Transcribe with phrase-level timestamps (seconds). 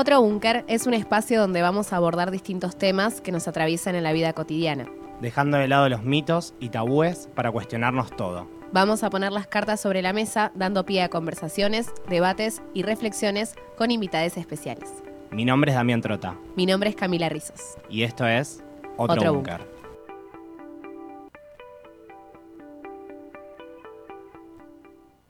[0.00, 4.04] Otro Búnker es un espacio donde vamos a abordar distintos temas que nos atraviesan en
[4.04, 4.86] la vida cotidiana.
[5.20, 8.46] Dejando de lado los mitos y tabúes para cuestionarnos todo.
[8.70, 13.56] Vamos a poner las cartas sobre la mesa, dando pie a conversaciones, debates y reflexiones
[13.76, 14.88] con invitados especiales.
[15.32, 16.36] Mi nombre es Damián Trota.
[16.54, 17.76] Mi nombre es Camila Rizos.
[17.90, 18.62] Y esto es
[18.96, 19.78] Otro, Otro Búnker.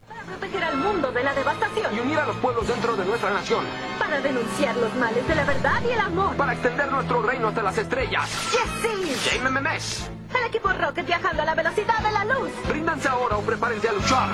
[0.07, 3.31] para proteger al mundo de la devastación, y unir a los pueblos dentro de nuestra
[3.31, 3.65] nación,
[4.09, 6.35] para denunciar los males de la verdad y el amor.
[6.37, 8.31] para extender nuestro reino hasta las estrellas.
[8.53, 8.71] ¡Yes,
[9.21, 9.37] sí!
[9.39, 12.51] JMMS, El equipo Rocket viajando a la velocidad de la luz.
[12.71, 14.29] ríndanse ahora o prepárense a luchar.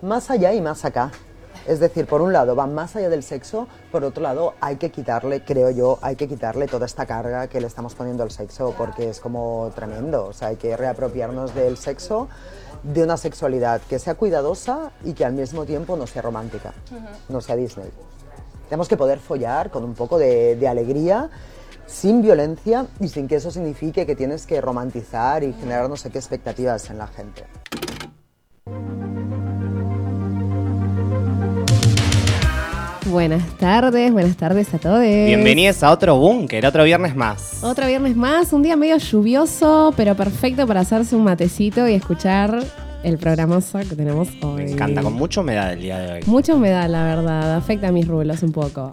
[0.00, 1.10] más allá y más acá.
[1.66, 4.90] Es decir, por un lado van más allá del sexo, por otro lado hay que
[4.90, 8.72] quitarle, creo yo, hay que quitarle toda esta carga que le estamos poniendo al sexo
[8.78, 10.26] porque es como tremendo.
[10.26, 12.28] O sea, hay que reapropiarnos del sexo,
[12.84, 16.72] de una sexualidad que sea cuidadosa y que al mismo tiempo no sea romántica,
[17.28, 17.90] no sea Disney.
[18.68, 21.30] Tenemos que poder follar con un poco de, de alegría,
[21.86, 26.10] sin violencia y sin que eso signifique que tienes que romantizar y generar no sé
[26.10, 27.44] qué expectativas en la gente.
[33.10, 35.00] Buenas tardes, buenas tardes a todos.
[35.00, 37.62] Bienvenidos a otro Búnker, otro viernes más.
[37.62, 42.64] Otro viernes más, un día medio lluvioso, pero perfecto para hacerse un matecito y escuchar
[43.04, 44.64] el programazo que tenemos hoy.
[44.64, 46.20] Me encanta, con mucha humedad el día de hoy.
[46.26, 48.90] Mucha humedad, la verdad, afecta a mis rulos un poco.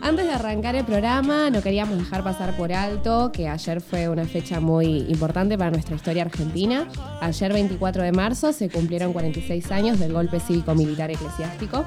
[0.00, 4.24] Antes de arrancar el programa, no queríamos dejar pasar por alto que ayer fue una
[4.26, 6.86] fecha muy importante para nuestra historia argentina.
[7.20, 11.84] Ayer, 24 de marzo, se cumplieron 46 años del golpe cívico-militar eclesiástico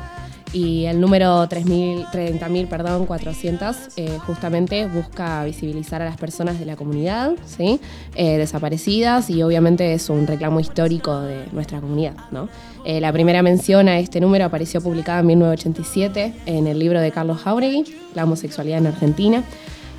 [0.54, 6.66] y el número 3.000 30.000, perdón, 400 eh, justamente busca visibilizar a las personas de
[6.66, 7.80] la comunidad, ¿sí?
[8.16, 12.50] Eh, desaparecidas y obviamente es un reclamo histórico de nuestra comunidad, ¿no?
[12.84, 17.12] Eh, la primera mención a este número apareció publicada en 1987 en el libro de
[17.12, 19.44] Carlos Jauregui, La homosexualidad en Argentina.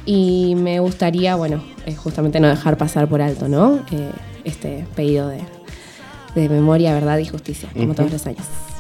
[0.05, 3.81] Y me gustaría, bueno, eh, justamente no dejar pasar por alto, ¿no?
[4.43, 5.39] Este pedido de,
[6.35, 8.72] de memoria, verdad y justicia, como todos los años.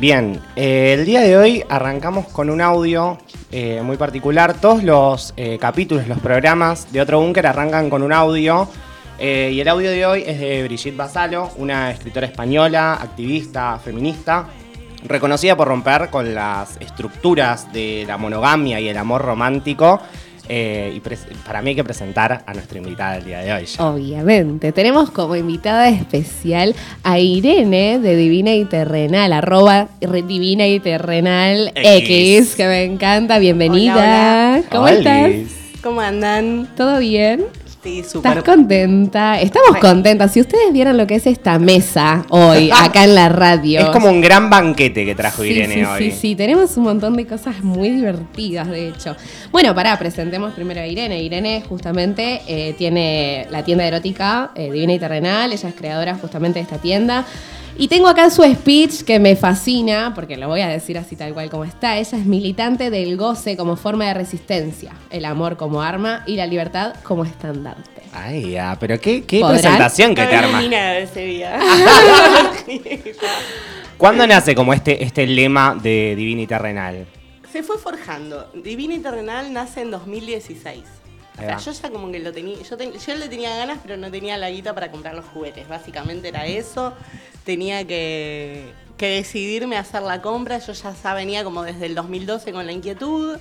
[0.00, 3.18] Bien, eh, el día de hoy arrancamos con un audio
[3.50, 4.54] eh, muy particular.
[4.60, 8.68] Todos los eh, capítulos, los programas de Otro Búnker arrancan con un audio.
[9.18, 14.46] y el audio de hoy es de Brigitte Basalo, una escritora española, activista, feminista,
[15.04, 20.00] reconocida por romper con las estructuras de la monogamia y el amor romántico.
[20.48, 21.00] Eh, y
[21.46, 23.64] para mí hay que presentar a nuestra invitada del día de hoy.
[23.66, 23.84] ya.
[23.86, 31.72] Obviamente, tenemos como invitada especial a Irene de Divina y Terrenal, arroba Divina y Terrenal
[31.74, 32.56] X, X.
[32.56, 33.38] que me encanta.
[33.38, 33.94] Bienvenida.
[33.94, 34.62] Hola, hola.
[34.70, 34.98] ¿Cómo Olis.
[34.98, 35.80] estás?
[35.82, 36.68] ¿Cómo andan?
[36.76, 37.44] ¿Todo bien?
[37.82, 38.44] Sí, ¿Estás súper.
[38.44, 39.40] contenta?
[39.40, 39.80] Estamos Re.
[39.80, 40.32] contentas.
[40.32, 43.80] Si ustedes vieran lo que es esta mesa hoy, acá en la radio.
[43.80, 46.10] Es como un gran banquete que trajo Sí, Irene sí, hoy.
[46.10, 49.14] Sí, sí, tenemos un montón de cosas muy divertidas, de hecho.
[49.52, 51.22] Bueno, pará, presentemos primero a Irene.
[51.22, 56.58] Irene justamente eh, tiene la tienda erótica eh, Divina y Terrenal, ella es creadora justamente
[56.58, 57.24] de esta tienda.
[57.80, 61.32] Y tengo acá su speech que me fascina, porque lo voy a decir así tal
[61.32, 61.96] cual como está.
[61.96, 66.46] Ella es militante del goce como forma de resistencia, el amor como arma y la
[66.46, 68.02] libertad como estandarte.
[68.12, 69.60] Ay, ya, pero qué, qué ¿Podrán?
[69.60, 70.60] presentación que te No arma.
[70.60, 71.60] de ese día.
[73.96, 77.06] ¿Cuándo nace como este, este lema de Divina y Terrenal?
[77.52, 78.50] Se fue forjando.
[78.54, 80.82] Divina y Terrenal nace en 2016.
[81.58, 84.36] Yo ya como que lo tenía, yo, ten- yo le tenía ganas, pero no tenía
[84.36, 85.68] la guita para comprar los juguetes.
[85.68, 86.92] Básicamente era eso.
[87.44, 90.58] Tenía que, que decidirme a hacer la compra.
[90.58, 93.38] Yo ya venía como desde el 2012 con la inquietud.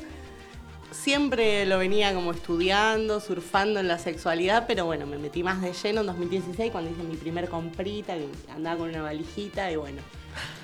[0.91, 5.73] Siempre lo venía como estudiando, surfando en la sexualidad, pero bueno, me metí más de
[5.73, 10.01] lleno en 2016 cuando hice mi primer comprita, que andaba con una valijita y bueno.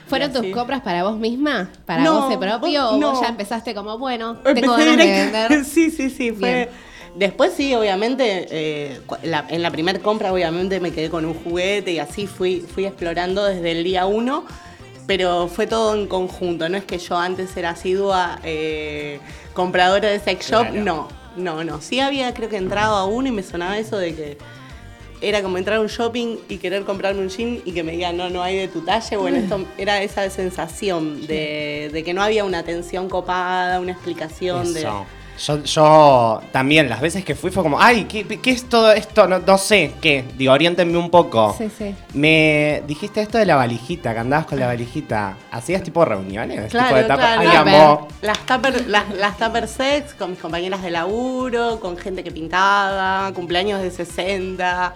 [0.08, 1.70] ¿Fueron tus compras para vos misma?
[1.86, 2.84] ¿Para No, vos de propio?
[2.84, 3.22] vos- ¿O vos no.
[3.22, 5.66] ya empezaste como, bueno, tengo Empecé ganas de directa- vender?
[5.70, 6.32] Sí, sí, sí.
[6.32, 6.54] Fue...
[6.56, 6.70] Bien.
[7.16, 11.92] Después sí, obviamente, eh, la- en la primera compra obviamente me quedé con un juguete
[11.92, 14.46] y así fui, fui explorando desde el día uno,
[15.06, 19.20] pero fue todo en conjunto, no es que yo antes era asidua eh,
[19.54, 20.84] compradora de sex shop, Claro.
[20.84, 21.82] no, no, no.
[21.82, 24.38] Sí había creo que entrado a uno y me sonaba eso de que
[25.22, 28.18] era como entrar a un shopping y querer comprarme un jean y que me digan,
[28.18, 29.18] no, no hay de tu talla.
[29.20, 34.74] Bueno, esto era esa sensación de, de que no había una atención copada, una explicación
[34.74, 34.82] de...
[35.40, 39.28] Yo, yo también, las veces que fui fue como, ay, ¿qué, qué es todo esto?
[39.28, 40.24] No, no sé, ¿qué?
[40.38, 41.56] Digo, oriéntenme un poco.
[41.58, 41.96] Sí, sí.
[42.14, 45.36] Me dijiste esto de la valijita, que andabas con la valijita.
[45.52, 46.70] ¿Hacías tipo reuniones?
[46.72, 47.42] Claro, tipo de tapa- claro.
[47.42, 47.74] Ay, Tupper.
[47.76, 48.08] amo.
[48.22, 53.32] Las tupper, las, las tupper sex con mis compañeras de laburo, con gente que pintaba,
[53.34, 54.94] cumpleaños de 60.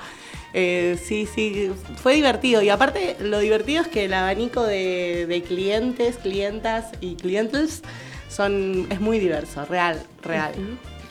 [0.53, 2.61] Eh, sí, sí, fue divertido.
[2.61, 7.81] Y aparte, lo divertido es que el abanico de, de clientes, clientas y clientes
[8.29, 10.53] son, es muy diverso, real, real,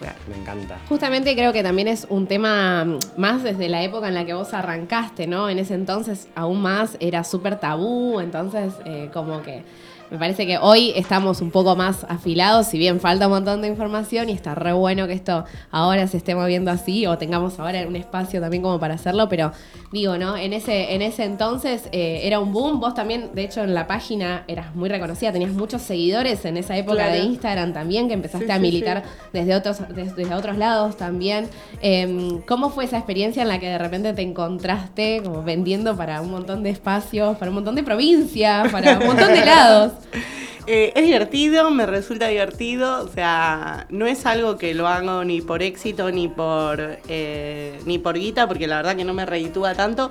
[0.01, 0.15] real.
[0.29, 0.79] Me encanta.
[0.89, 4.35] Justamente creo que también es un tema mm, más desde la época en la que
[4.35, 5.49] vos arrancaste, ¿no?
[5.49, 9.63] En ese entonces aún más era súper tabú, entonces eh, como que
[10.11, 13.69] me parece que hoy estamos un poco más afilados, si bien falta un montón de
[13.69, 17.85] información y está re bueno que esto ahora se esté moviendo así o tengamos ahora
[17.89, 19.53] un espacio también como para hacerlo, pero
[19.93, 20.37] digo, ¿no?
[20.37, 23.87] En ese, en ese entonces eh, era un boom, vos también, de hecho en la
[23.87, 27.13] página eras muy reconocida, tenías muchos seguidores en esa época Claro.
[27.13, 29.29] de Instagram también, que empezaste Sí, a militar sí.
[29.33, 31.49] desde otros, des- desde otros lados también.
[31.83, 36.21] Eh, ¿Cómo fue esa experiencia en la que de repente te encontraste como vendiendo para
[36.21, 39.93] un montón de espacios, para un montón de provincias, para un montón de lados?
[40.69, 45.41] Eh, es divertido, me resulta divertido, o sea, no es algo que lo hago ni
[45.41, 49.77] por éxito ni por eh, ni por guita, porque la verdad que no me reditúa
[49.77, 50.11] tanto,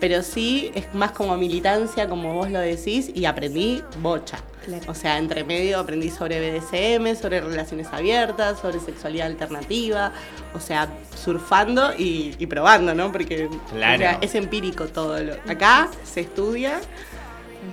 [0.00, 4.36] pero sí es más como militancia, como vos lo decís, y aprendí bocha.
[4.66, 4.84] Claro.
[4.88, 10.12] O sea, entre medio aprendí sobre BDSM, sobre relaciones abiertas, sobre sexualidad alternativa,
[10.54, 10.86] o sea,
[11.22, 13.10] surfando y, y probando, ¿no?
[13.10, 13.98] Porque o Claro.
[14.00, 15.18] sea, es empírico todo.
[15.22, 16.78] Lo, acá se estudia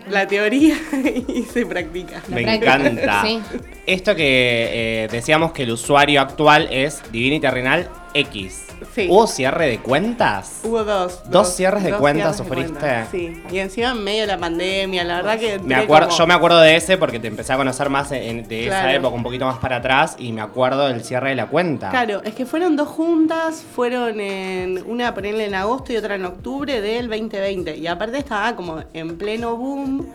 [0.10, 0.76] la teoría
[1.28, 2.22] y se practica.
[2.30, 2.76] La Me práctica.
[2.76, 3.22] encanta.
[3.24, 3.42] Sí.
[3.86, 8.66] Esto que eh, decíamos que el usuario actual es Divinity Renal X.
[8.96, 9.08] Sí.
[9.10, 10.62] ¿Hubo cierre de cuentas?
[10.64, 11.22] Hubo dos.
[11.30, 12.80] ¿Dos cierres de cuentas cierres de sufriste?
[12.80, 15.60] cuentas, Sí, y encima en medio de la pandemia, la verdad que...
[15.60, 18.48] Me acuerdo, como- yo me acuerdo de ese porque te empecé a conocer más en-
[18.48, 21.48] de esa época, un poquito más para atrás, y me acuerdo del cierre de la
[21.48, 21.90] cuenta.
[21.90, 26.26] Claro, es que fueron dos juntas, fueron en una ponerle en agosto y otra en
[26.26, 27.78] octubre del 2020.
[27.78, 30.08] Y aparte estaba como en pleno boom,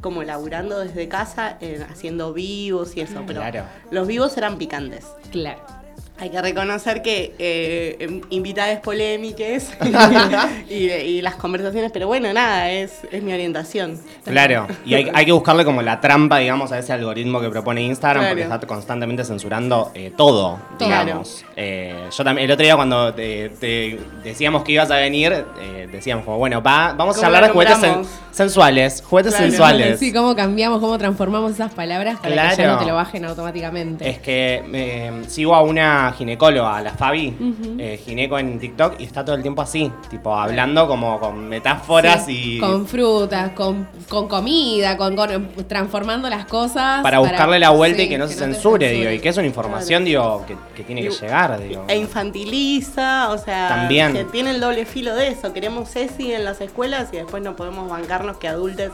[0.00, 3.22] como laburando desde casa, en- haciendo vivos y eso.
[3.26, 3.64] Pero Claro.
[3.90, 5.04] los vivos eran picantes.
[5.32, 5.60] Claro.
[6.20, 9.70] Hay que reconocer que eh, em, invitadas polémicas
[10.68, 13.98] y, y las conversaciones, pero bueno, nada, es, es mi orientación.
[14.24, 17.82] Claro, y hay, hay que buscarle como la trampa, digamos, a ese algoritmo que propone
[17.82, 20.88] Instagram, porque está constantemente censurando eh, todo, Todo.
[20.88, 21.44] digamos.
[21.56, 25.88] Eh, yo también, el otro día cuando te, te decíamos que ibas a venir, eh,
[25.90, 29.50] decíamos como, bueno, va, vamos a ¿Cómo hablar la de juguetes sen- sensuales, juguetes Claro.
[29.50, 29.98] sensuales.
[29.98, 34.08] Sí, cómo cambiamos, cómo transformamos esas palabras para que ya no te lo bajen automáticamente.
[34.08, 37.36] Es que eh, sigo a una ginecóloga, a la Fabi,
[37.78, 42.24] eh, gineco en TikTok, y está todo el tiempo así, tipo hablando como con metáforas
[42.26, 47.02] Sí, y Con frutas, con, con comida, con, con- transformando las cosas.
[47.02, 49.36] para buscarle la vuelta sí, y que no se te censure, digo, y que es
[49.36, 51.84] una información, digo, que, que tiene que llegar, digo.
[51.88, 54.12] E infantiliza, o sea, También.
[54.12, 55.52] que tiene el doble filo de eso.
[55.52, 58.90] Queremos CESI en las escuelas y después no podemos bancarnos que adultos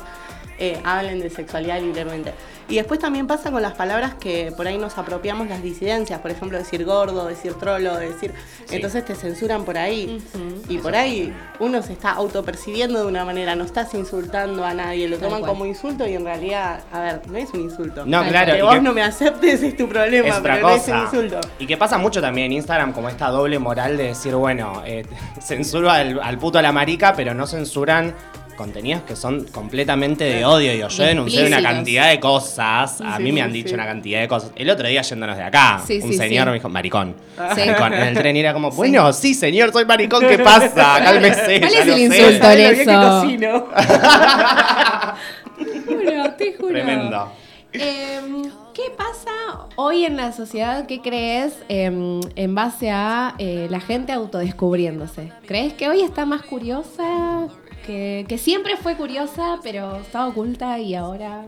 [0.58, 2.32] eh, hablen de sexualidad libremente.
[2.68, 6.32] Y después también pasa con las palabras que por ahí nos apropiamos las disidencias, por
[6.32, 8.32] ejemplo, decir gordo, decir trolo, decir...
[8.70, 10.20] Entonces te censuran por ahí.
[10.68, 15.06] Y por ahí uno se está autopercibiendo de una manera, no estás insultando a nadie,
[15.08, 15.52] lo Tal toman cual.
[15.52, 18.04] como insulto y en realidad, a ver, no es un insulto.
[18.04, 18.54] No, Tal claro.
[18.54, 20.98] Que vos que- no me aceptes es tu problema, es otra pero no es un
[21.02, 21.40] insulto.
[21.60, 25.04] Y que pasa mucho también en Instagram, como esta doble moral de decir, bueno, eh,
[25.40, 28.12] censuro al, al puto a la marica, pero no censuran
[28.56, 30.72] contenidos que son completamente de odio.
[30.72, 33.74] Digo, yo denuncié una cantidad de cosas, a Sí, mí me han dicho sí.
[33.74, 34.50] una cantidad de cosas.
[34.56, 36.48] El otro día yéndonos de acá, Sí, un sí, señor sí.
[36.50, 37.14] me dijo, maricón.
[37.54, 37.60] Sí.
[37.66, 37.94] Maricón.
[37.94, 41.00] En el tren y era como, bueno, sí, señor, soy maricón, ¿qué pasa?
[41.04, 41.60] Cálmese.
[41.60, 42.00] ¿Cuál es el sé".
[42.02, 42.38] insulto?
[42.42, 43.20] ¿Sabes lo en eso.
[43.20, 43.66] cocino?
[45.86, 46.68] juro, te juro.
[46.68, 47.32] Tremendo.
[47.72, 48.42] Em,
[48.74, 49.30] ¿Qué pasa
[49.76, 50.86] hoy en la sociedad?
[50.86, 55.32] ¿Qué crees em, en base a eh, la gente autodescubriéndose?
[55.46, 57.46] ¿Crees que hoy está más curiosa?
[57.86, 61.44] Que, siempre fue curiosa, pero estaba oculta y ahora.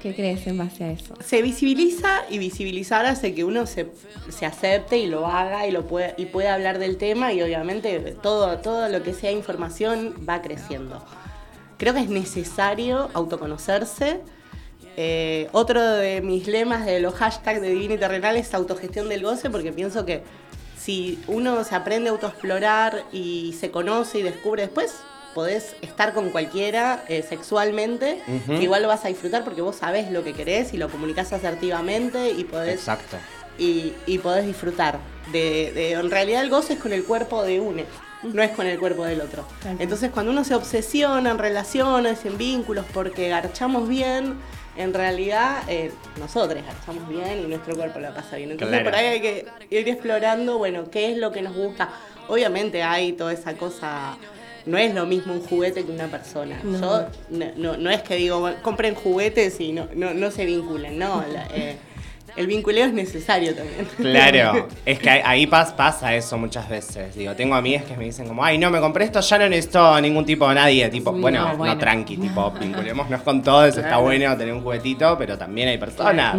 [0.00, 1.14] ¿Qué crees en base a eso?
[1.20, 3.90] Se visibiliza y visibilizar hace que uno se,
[4.28, 8.16] se acepte y lo haga y lo puede, y pueda hablar del tema y obviamente
[8.22, 11.04] todo, todo lo que sea información va creciendo.
[11.78, 14.20] Creo que es necesario autoconocerse.
[14.96, 19.24] Eh, otro de mis lemas de los hashtags de Divina y Terrenal es autogestión del
[19.24, 20.22] goce porque pienso que
[20.76, 24.94] si uno se aprende a autoexplorar y se conoce y descubre después,
[25.38, 30.10] podés estar con cualquiera eh, sexualmente, que igual lo vas a disfrutar porque vos sabés
[30.10, 33.16] lo que querés y lo comunicás asertivamente y podés, Exacto.
[33.56, 34.98] y, y podés disfrutar.
[35.30, 37.82] De, de- en realidad el goce es con el cuerpo de uno,
[38.24, 39.46] no es con el cuerpo del otro.
[39.78, 44.34] Entonces cuando uno se obsesiona en relaciones, en vínculos, porque garchamos bien,
[44.76, 48.50] en realidad eh, nosotros garchamos bien y nuestro cuerpo la pasa bien.
[48.50, 48.90] Entonces Claro.
[48.90, 51.90] por ahí hay que ir explorando, bueno, qué es lo que nos gusta.
[52.26, 54.16] Obviamente hay toda esa cosa...
[54.66, 56.60] No es lo mismo un juguete que una persona.
[56.62, 56.78] No.
[56.80, 60.98] Yo no, no- no es que digo, compren juguetes y no, no, no se vinculen,
[60.98, 61.24] no.
[61.32, 61.76] La- eh,
[62.38, 63.86] el vinculeo es necesario también.
[63.96, 67.14] Claro, es que ahí- ahí pas- pasa eso muchas veces.
[67.14, 70.00] Digo, tengo amigas que me dicen como, ay, no, me compré esto, ya no necesito
[70.00, 70.88] ningún tipo de nadie.
[70.88, 75.36] Tipo, Sí, bueno, no, tranqui, tipo, vinculémonos con todos, está bueno tener un juguetito, pero
[75.36, 76.36] también hay personas.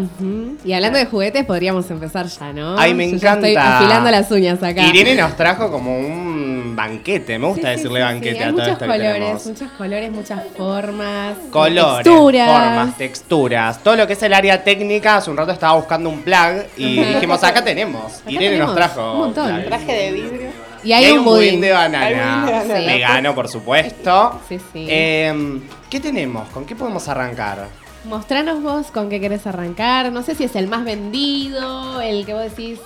[0.65, 2.77] Y hablando de juguetes, podríamos empezar ya, ¿no?
[2.79, 3.48] Ay, me Yo encanta.
[3.48, 4.84] estoy afilando las uñas acá.
[4.88, 8.41] Irene nos trajo como un banquete, me gusta Sí, decirle sí, banquete sí.
[8.44, 9.46] a Hay todo muchos esto que colores, tenemos.
[9.48, 12.50] muchos colores, muchas formas, Colores, texturas.
[12.51, 15.18] formas, texturas, todo lo que es el área técnica.
[15.18, 18.19] Hace un rato estaba buscando un plug y dijimos, acá tenemos.
[18.22, 19.12] Acá Irene nos tenemos trajo.
[19.13, 19.48] un montón.
[19.55, 19.65] plugs.
[19.67, 20.50] Traje de vidrio.
[20.84, 21.60] Y hay, Y un budín.
[21.62, 22.05] de banana.
[22.05, 22.79] Hay budín de banana.
[22.79, 22.86] Sí.
[22.86, 24.41] Vegano, por supuesto.
[24.48, 24.88] Sí, sí.
[24.89, 26.48] Eh, ¿Qué tenemos?
[26.50, 27.67] ¿Con qué podemos arrancar?
[28.05, 30.12] Mostranos vos con qué querés arrancar.
[30.12, 32.79] No sé si es el más vendido, el que vos decís,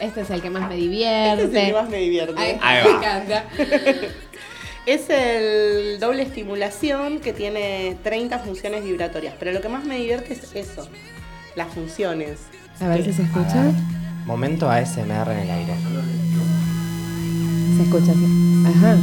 [0.00, 1.44] este es el que más me divierte.
[1.44, 2.34] Este es el que más me divierte.
[2.36, 2.98] Ay, Ahí me va.
[2.98, 3.44] encanta.
[4.86, 9.34] Es el doble estimulación que tiene 30 funciones vibratorias.
[9.36, 10.86] Pero lo que más me divierte es eso,
[11.56, 12.38] las funciones.
[12.80, 13.64] A ver si se escucha.
[14.26, 15.74] Momento ASMR en el aire.
[17.76, 18.12] Se escucha.
[18.66, 18.96] Ajá.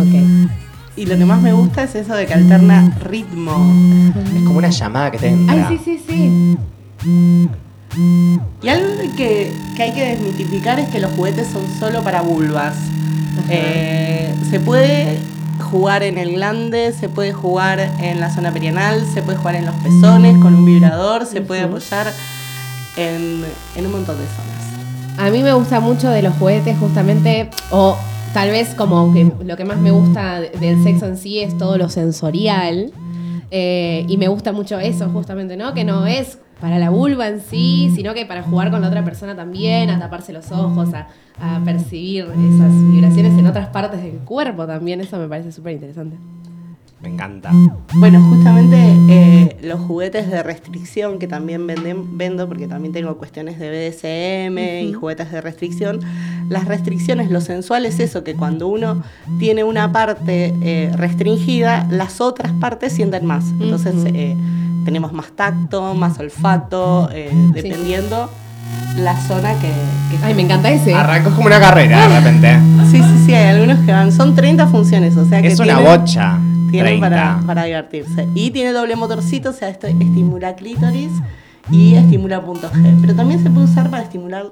[0.00, 0.50] Ok.
[0.96, 3.52] Y lo que más me gusta es eso de que alterna ritmo.
[4.36, 5.68] Es como una llamada que te entra.
[5.68, 6.58] Ay, sí, sí, sí.
[8.62, 12.76] Y algo que, que hay que desmitificar es que los juguetes son solo para vulvas.
[13.48, 15.18] Eh, se puede
[15.66, 19.66] jugar en el glande, se puede jugar en la zona perianal, se puede jugar en
[19.66, 22.06] los pezones con un vibrador, se puede apoyar
[22.96, 23.44] en,
[23.76, 25.18] en un montón de zonas.
[25.18, 27.96] A mí me gusta mucho de los juguetes justamente, o
[28.34, 31.56] tal vez como que lo que más me gusta de- del sexo en sí es
[31.56, 32.92] todo lo sensorial.
[33.50, 35.72] Eh, y me gusta mucho eso justamente, ¿no?
[35.72, 39.04] Que no es para la vulva en sí, sino que para jugar con la otra
[39.04, 41.08] persona también, a taparse los ojos, a,
[41.40, 45.00] a percibir esas vibraciones en otras partes del cuerpo también.
[45.00, 46.16] Eso me parece súper interesante.
[47.02, 47.52] Me encanta.
[47.96, 48.76] Bueno, justamente
[49.10, 54.88] eh, los juguetes de restricción que también venden, vendo, porque también tengo cuestiones de BDSM
[54.88, 56.00] y juguetes de restricción.
[56.48, 59.02] Las restricciones, lo sensual es eso, que cuando uno
[59.38, 63.44] tiene una parte eh, restringida, las otras partes sienten más.
[63.60, 64.34] Entonces eh,
[64.86, 67.52] tenemos más tacto, más olfato, eh, Sí.
[67.62, 68.30] dependiendo
[68.96, 69.68] la zona que,
[70.10, 70.94] que Ay, me encanta ese.
[70.94, 72.58] Arrancó como una carrera de repente.
[72.90, 74.10] Sí, sí, sí, hay algunos que van.
[74.12, 76.38] Son 30 funciones, o sea que Es una tienen- bocha.
[76.70, 77.08] tienen 30.
[77.10, 78.26] para, para divertirse.
[78.34, 81.10] Y tiene doble motorcito, o sea, esto estimula clítoris
[81.70, 82.96] y estimula punto G.
[83.02, 84.46] Pero también se puede usar para estimular,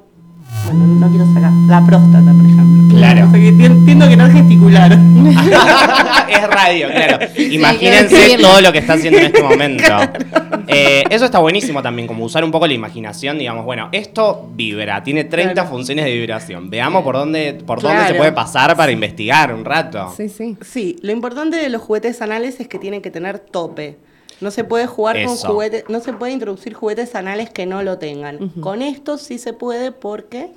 [0.64, 2.96] bueno, no quiero sacar, la próstata, por ejemplo.
[2.96, 3.26] Claro.
[3.26, 4.92] O sea, que tien- tiendo a querer gesticular.
[6.28, 7.18] es radio, claro.
[7.34, 9.82] que Imagínense todo lo que está haciendo en este momento.
[10.66, 15.02] Eh, eso está buenísimo también, como usar un poco la imaginación, digamos, bueno, esto vibra,
[15.02, 15.68] tiene 30 Claro.
[15.68, 16.70] funciones de vibración.
[16.70, 20.12] Veamos por dónde, por dónde se puede pasar para investigar un rato.
[20.16, 20.56] Sí, sí.
[20.62, 23.98] Sí, lo importante de los juguetes anales es que tienen que tener tope.
[24.40, 25.28] No se puede jugar Eso.
[25.46, 28.48] con juguetes, no se puede introducir juguetes anales que no lo tengan.
[28.60, 30.50] Con esto sí se puede porque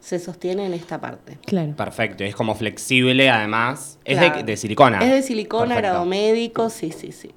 [0.00, 1.38] se sostiene en esta parte.
[1.44, 1.74] Claro.
[1.76, 3.98] Perfecto, es como flexible además.
[4.04, 4.36] Es Claro.
[4.38, 4.98] de, de silicona.
[5.04, 5.88] Es de silicona, Perfecto.
[5.90, 7.32] grado médico, sí, sí, sí.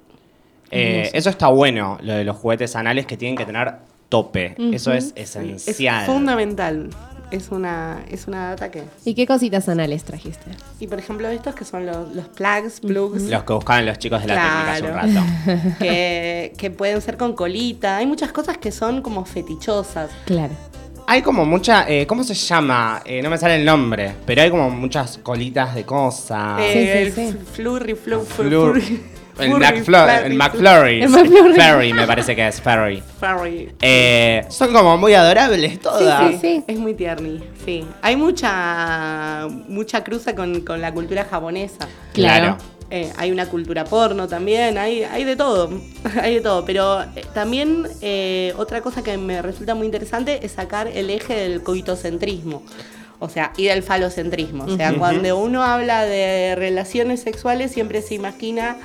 [0.70, 3.74] Eh, eso está bueno, lo de los juguetes anales que tienen que tener
[4.08, 4.54] tope.
[4.72, 6.06] Eso es Es esencial.
[6.06, 6.88] fundamental.
[7.32, 8.84] Es una, es una data que.
[9.04, 10.50] ¿Y qué cositas anales trajiste?
[10.78, 14.20] Y por ejemplo, estos que son los, los plugs, plugs, Los que buscaban los chicos
[14.22, 15.76] de la técnica hace un rato.
[15.78, 17.96] que, que pueden ser con colita.
[17.96, 20.10] Hay muchas cosas que son como fetichosas.
[20.26, 20.52] Claro.
[21.06, 23.02] Hay como mucha, eh, ¿cómo se llama?
[23.04, 26.60] Eh, no me sale el nombre, pero hay como muchas colitas de cosas.
[26.60, 27.20] Eh, sí, sí.
[27.28, 29.00] el flurry, flu, flu- Flur- furry-
[29.38, 31.02] el, McFlurry, el flurry, McFlurry.
[31.02, 31.54] El McFlurry.
[31.54, 33.02] Ferry, me parece que es Ferry.
[33.18, 33.72] flurry.
[33.80, 36.30] Eh, son como muy adorables todas.
[36.32, 36.64] sí, sí.
[36.66, 37.84] Es muy tierni, sí.
[38.02, 41.88] Hay mucha mucha cruza con, con la cultura japonesa.
[42.12, 42.58] Claro.
[42.94, 45.70] Eh, hay una cultura porno también, hay, hay de todo,
[46.20, 46.66] hay de todo.
[46.66, 51.34] Pero eh, también eh, otra cosa que me resulta muy interesante es sacar el eje
[51.34, 52.62] del coitocentrismo.
[53.18, 54.64] O sea, y del falocentrismo.
[54.64, 58.76] O sea, cuando uno habla de relaciones sexuales siempre se imagina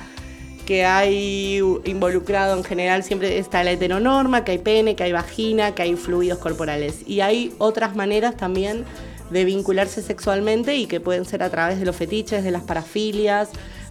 [0.68, 5.74] que hay involucrado en general siempre está la heteronorma, que hay pene, que hay vagina,
[5.74, 7.04] que hay fluidos corporales.
[7.06, 8.84] Y hay otras maneras también
[9.30, 13.48] de vincularse sexualmente y que pueden ser a través de los fetiches, de las parafilias,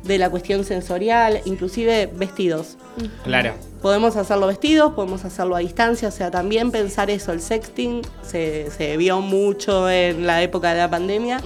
[0.07, 2.77] de la cuestión sensorial, inclusive vestidos.
[3.23, 3.53] Claro.
[3.81, 8.71] Podemos hacerlo vestidos, podemos hacerlo a distancia, o sea, también pensar eso, el sexting se,
[8.71, 11.39] se vio mucho en la época de la pandemia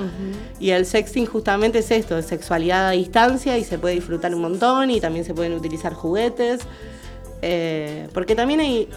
[0.59, 4.41] y el sexting justamente es esto, es sexualidad a distancia y se puede disfrutar un
[4.41, 6.61] montón y también se pueden utilizar juguetes,
[7.41, 8.87] eh, porque también hay,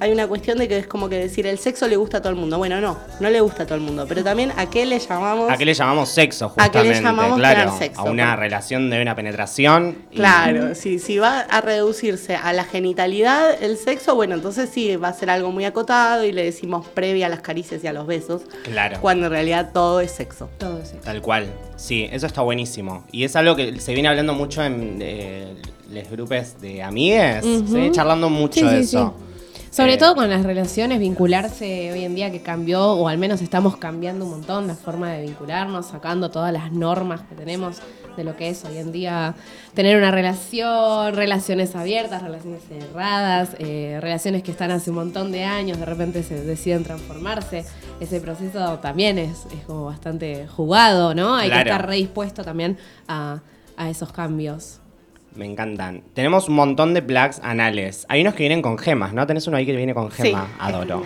[0.00, 2.30] hay una cuestión de que es como que decir el sexo le gusta a todo
[2.30, 2.58] el mundo.
[2.58, 5.50] Bueno, no, no le gusta a todo el mundo, pero también a qué le llamamos...
[5.50, 7.02] ¿A qué le llamamos sexo, ¿A qué le justamente?
[7.02, 8.00] llamamos claro, tener sexo?
[8.00, 9.98] a una relación de una penetración.
[10.10, 14.96] y- Claro, si, si va a reducirse a la genitalidad el sexo, bueno, entonces sí,
[14.96, 17.92] va a ser algo muy acotado y le decimos previa a las caricias y a
[17.92, 18.98] los besos, Claro.
[19.00, 20.50] cuando en realidad todo es sexo.
[20.58, 20.96] Todo eso.
[21.04, 21.46] Tal cual.
[21.76, 23.04] Sí, eso está buenísimo.
[23.10, 25.54] Y es algo que se viene hablando mucho en eh,
[25.90, 27.44] los grupos de amigues.
[27.44, 29.14] Se viene charlando mucho Sí, de sí, eso.
[29.74, 33.42] Sobre Eh, todo con las relaciones, vincularse hoy en día que cambió, o al menos
[33.42, 37.78] estamos cambiando un montón la forma de vincularnos, sacando todas las normas que tenemos
[38.16, 39.34] de lo que es hoy en día
[39.74, 45.42] tener una relación, relaciones abiertas, relaciones cerradas, eh, relaciones que están hace un montón de
[45.42, 47.64] años, de repente se deciden transformarse.
[47.98, 51.34] Ese proceso también es, es como bastante jugado, ¿no?
[51.34, 51.64] Hay Claro.
[51.64, 52.78] que estar redispuesto también
[53.08, 53.40] a,
[53.76, 54.78] a esos cambios.
[55.34, 56.02] Me encantan.
[56.14, 58.06] Tenemos un montón de plugs anales.
[58.08, 59.26] Hay unos que vienen con gemas, ¿no?
[59.26, 60.46] Tenés uno ahí que viene con gema.
[60.46, 61.02] Sí, Adoro.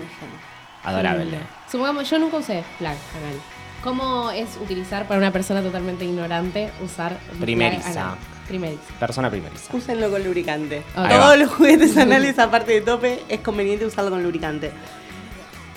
[0.85, 1.38] Adorable.
[1.70, 3.40] Supongamos, yo nunca usé plug anal.
[3.82, 7.90] ¿Cómo es utilizar para una persona totalmente ignorante usar plug Primeriza.
[7.90, 8.18] anal?
[8.49, 8.82] Primeriza.
[8.99, 9.76] Persona primeriza.
[9.76, 10.82] Úsenlo con lubricante.
[10.94, 14.70] Todos los juguetes anales, aparte de tope, es conveniente usarlo con lubricante.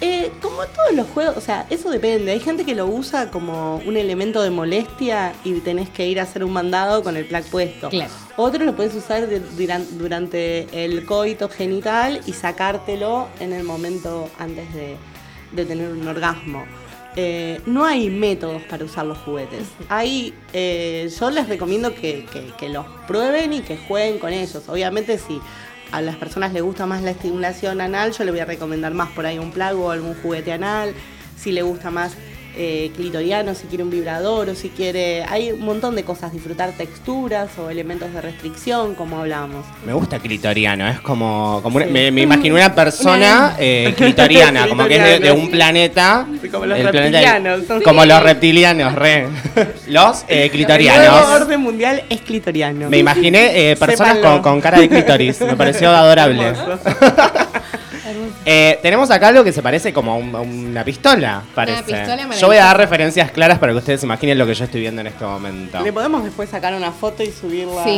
[0.04, 2.32] Eh, como todos los juegos, o sea, eso depende.
[2.32, 6.24] Hay gente que lo usa como un elemento de molestia y tenés que ir a
[6.24, 7.90] hacer un mandado con el plug puesto.
[7.90, 8.12] Claro.
[8.36, 9.40] Otro lo puedes usar de-
[9.92, 14.96] durante el coito genital y sacártelo en el momento antes de,
[15.52, 16.64] de tener un orgasmo.
[17.16, 19.68] Eh, no hay métodos para usar los juguetes.
[19.90, 24.64] Hay, eh, yo les recomiendo que, que- que los prueben y que jueguen con ellos.
[24.68, 25.40] Obviamente si
[25.92, 29.10] a las personas les gusta más la estimulación anal, yo le voy a recomendar más
[29.12, 30.94] por ahí un plug o algún juguete anal.
[31.38, 32.16] Si le gusta más
[32.56, 35.24] eh, clitoriano, si quiere un vibrador o si quiere...
[35.30, 39.66] Hay un montón de cosas, disfrutar texturas o elementos de restricción, como hablábamos.
[39.86, 44.86] Me gusta clitoriano, es como, como una- me, me imagino una persona eh, clitoriana, como
[44.88, 46.28] que es de, de un planeta.
[46.42, 48.08] Sí, como los el planeta- reptilianos, son- Como Sí.
[48.10, 49.28] los reptilianos, re.
[49.88, 51.28] Los eh, El nuevo clitorianos.
[51.42, 52.90] orden mundial es clitoriano.
[52.90, 56.54] Me imaginé eh, personas con, con cara de clítoris, me pareció adorable.
[58.46, 61.84] Eh, tenemos acá algo que se parece como a, un- a una pistola, parece.
[61.84, 62.64] pistola yo voy a maravillosa.
[62.66, 65.82] dar referencias claras para que ustedes imaginen lo que yo estoy viendo en este momento.
[65.82, 67.90] Le podemos después sacar una foto y subirla Sí,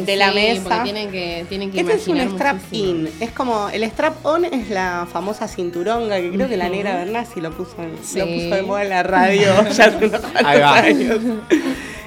[0.00, 0.62] de, de la sí, mesa.
[0.64, 2.90] Porque tienen que, tienen que Este es un imaginar strap muchísimo.
[2.90, 3.10] in.
[3.20, 7.40] Es como el strap on es la famosa cinturonga que creo que la negra Bernasi
[7.40, 8.18] lo puso, en- Sí.
[8.18, 9.46] lo puso de moda en la radio
[9.76, 10.78] ya hace unos cuantos Ahí va.
[10.78, 11.18] años.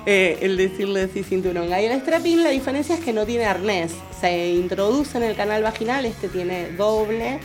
[0.07, 1.81] Eh, el decirle así cinturonga.
[1.81, 3.91] Y el strap in la diferencia es que no tiene arnés.
[4.21, 7.39] Se introduce en el canal vaginal, este tiene doble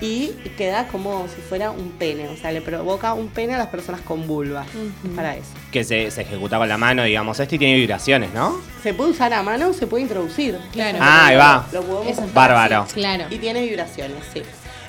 [0.00, 2.28] y queda como si fuera un pene.
[2.28, 4.64] O sea, le provoca un pene a las personas con vulva.
[5.04, 5.48] Es para eso.
[5.72, 7.40] Que se, se ejecuta con la mano, digamos.
[7.40, 8.60] Este y tiene vibraciones, ¿no?
[8.82, 10.58] Se puede usar a mano, se puede introducir.
[10.72, 10.98] Claro.
[11.00, 11.66] Ah, ahí va.
[11.72, 12.86] Lo podemos es usar Bárbaro.
[12.92, 13.24] Claro.
[13.30, 14.42] Y tiene vibraciones, sí.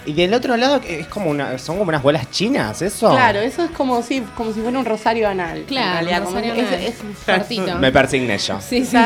[0.08, 3.10] Y del otro lado que es como una, son como unas bolas chinas, ¿eso?
[3.12, 5.65] Claro, eso es como si, como si fuera un rosario anal.
[5.67, 6.82] Claro, realidad, un rosario es- anal.
[6.82, 7.76] es- Cortito.
[7.78, 8.60] Me persigné yo.
[8.62, 8.98] Sí, sí.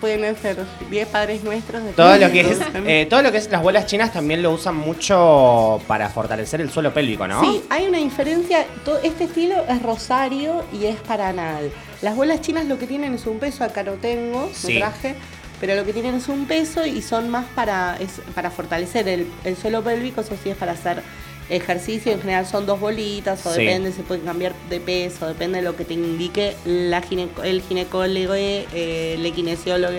[0.00, 0.58] Pueden ser
[0.90, 1.82] 10 padres nuestros.
[1.82, 2.70] de Todo lo que es todos.
[2.86, 6.70] eh, todo lo que es las bolas chinas también lo usan mucho para fortalecer el
[6.70, 7.40] suelo pélvico, ¿no?
[7.40, 8.66] Sí, hay una diferencia.
[9.02, 11.70] Este estilo es rosario y es para anal.
[12.02, 14.78] Las bolas chinas lo que tienen es un peso, acá no tengo, Sí.
[14.78, 15.14] traje,
[15.60, 19.26] pero lo que tienen es un peso y son más para, es para fortalecer el,
[19.44, 21.02] el suelo pélvico, eso sí es para hacer
[21.50, 23.64] ejercicio, en general son dos bolitas, o Sí.
[23.64, 27.60] depende, se puede cambiar de peso, depende de lo que te indique la gineco- el
[27.62, 29.92] ginecólogo, eh, el kinesiólogo.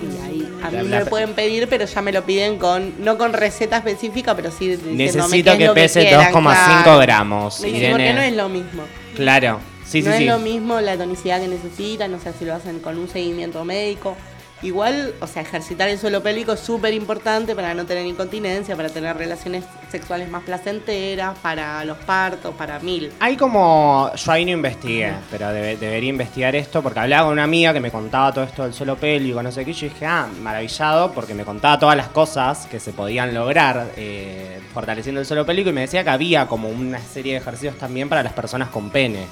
[0.00, 3.16] Y ahí a mí la- me pueden pedir, pero ya me lo piden con, no
[3.18, 6.98] con receta específica, pero sí diciéndome Necesito es que pese quieran, 2,5 claro.
[6.98, 7.56] gramos.
[7.60, 8.82] Porque no es lo mismo.
[9.14, 9.60] Claro.
[9.92, 10.24] Sí, no sí, es sí.
[10.26, 14.16] lo mismo la tonicidad que necesitan, no sé si lo hacen con un seguimiento médico.
[14.64, 18.88] Igual, o sea, ejercitar el suelo pélvico es súper importante para no tener incontinencia, para
[18.90, 23.10] tener relaciones sexuales más placenteras, para los partos, para mil.
[23.18, 24.08] Hay como.
[24.14, 27.80] Yo ahí no investigué, pero debe- debería investigar esto porque hablaba con una amiga que
[27.80, 29.72] me contaba todo esto del suelo pélvico, no sé qué.
[29.72, 33.90] Y yo dije, ah, maravillado, porque me contaba todas las cosas que se podían lograr
[33.96, 37.76] eh, fortaleciendo el suelo pélvico y me decía que había como una serie de ejercicios
[37.78, 39.26] también para las personas con pene.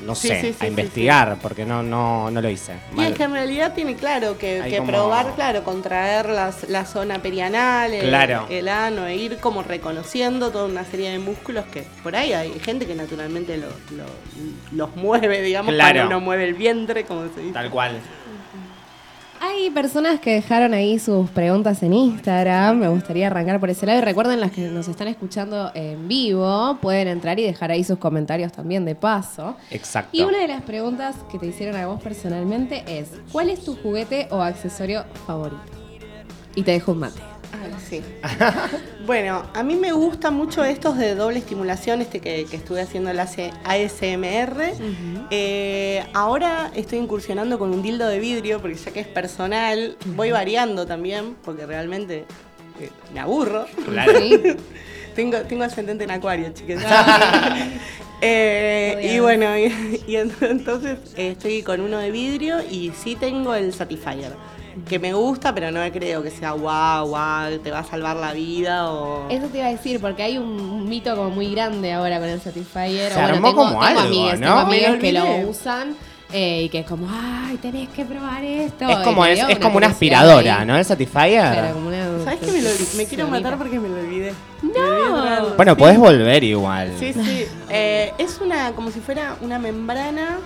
[0.00, 2.72] No Sí, sé, sí, sí, a investigar, porque no, no, no lo hice.
[2.92, 3.12] Y Mal.
[3.12, 6.84] es que en realidad tiene claro que, Hay que como- probar, claro, contraer las- la
[6.86, 8.46] zona perianal, el, Claro.
[8.50, 12.58] el ano, e ir como reconociendo toda una serie de músculos que por ahí hay
[12.58, 14.06] gente que naturalmente lo- lo-
[14.72, 16.00] los mueve, digamos, Claro.
[16.00, 17.52] cuando uno mueve el vientre, como se dice.
[17.52, 18.00] Tal cual.
[19.44, 22.78] Hay personas que dejaron ahí sus preguntas en Instagram.
[22.78, 23.98] Me gustaría arrancar por ese lado.
[23.98, 27.98] Y recuerden, las que nos están escuchando en vivo, pueden entrar y dejar ahí sus
[27.98, 29.56] comentarios también de paso.
[29.72, 30.10] Exacto.
[30.12, 33.74] Y una de las preguntas que te hicieron a vos personalmente es: ¿Cuál es tu
[33.74, 35.60] juguete o accesorio favorito?
[36.54, 37.31] Y te dejo un mate.
[37.88, 38.02] Sí.
[39.06, 43.10] bueno, a mí me gusta mucho estos de doble estimulación, este que, que estuve haciendo
[43.10, 44.72] el AC ASMR.
[45.30, 50.30] Eh, ahora estoy incursionando con un dildo de vidrio, porque ya que es personal, voy
[50.30, 52.24] variando también, porque realmente
[52.80, 53.66] eh, me aburro.
[53.84, 54.18] Claro.
[54.18, 54.40] Sí.
[55.14, 56.82] Tengo, tengo ascendente en acuario, chicas.
[58.24, 59.64] Eh, y bueno, y,
[60.06, 64.32] y ent- entonces eh, estoy con uno de vidrio y sí tengo el Satisfyer,
[64.88, 68.32] que me gusta, pero no creo que sea guau, guau, te va a salvar la
[68.32, 69.28] vida o...
[69.30, 72.40] Eso te iba a decir, porque hay un mito como muy grande ahora con el
[72.40, 73.12] Satisfyer.
[73.12, 74.68] Se o bueno, armó tengo, como tengo algo, amigas, ¿no?
[74.68, 75.96] tengo que lo usan
[76.32, 78.88] eh, y que es como, ay, tenés que probar esto.
[78.88, 80.66] Es como, es, es como una aspiradora, ahí.
[80.66, 80.78] ¿no?
[80.78, 81.52] El Satisfyer.
[81.52, 82.52] Claro, como una ¿Sabes qué?
[82.52, 84.32] Me, lo me quiero matar porque me lo olvidé.
[84.72, 85.78] Traerlo, Bueno, sí.
[85.78, 86.92] podés volver igual.
[86.98, 87.44] Sí, sí.
[87.68, 90.38] Eh, es una, como si fuera una membrana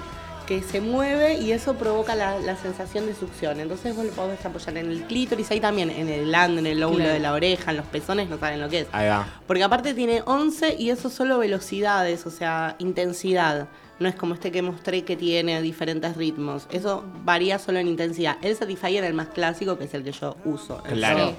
[0.47, 3.59] que se mueve y eso provoca la, la sensación de succión.
[3.61, 6.81] Entonces vos lo podés apoyar en el clítoris, ahí también, en el glande, en el
[6.81, 7.13] lóbulo Claro.
[7.15, 8.87] de la oreja, en los pezones, no saben lo que es.
[8.93, 9.27] Ahí va.
[9.47, 13.69] Porque aparte tiene 11 y eso solo velocidades, o sea, intensidad.
[13.99, 16.67] No es como este que mostré que tiene diferentes ritmos.
[16.71, 18.37] Eso varía solo en intensidad.
[18.43, 20.83] El Satisfyer es el más clásico, que es el que yo uso.
[20.83, 21.35] Claro.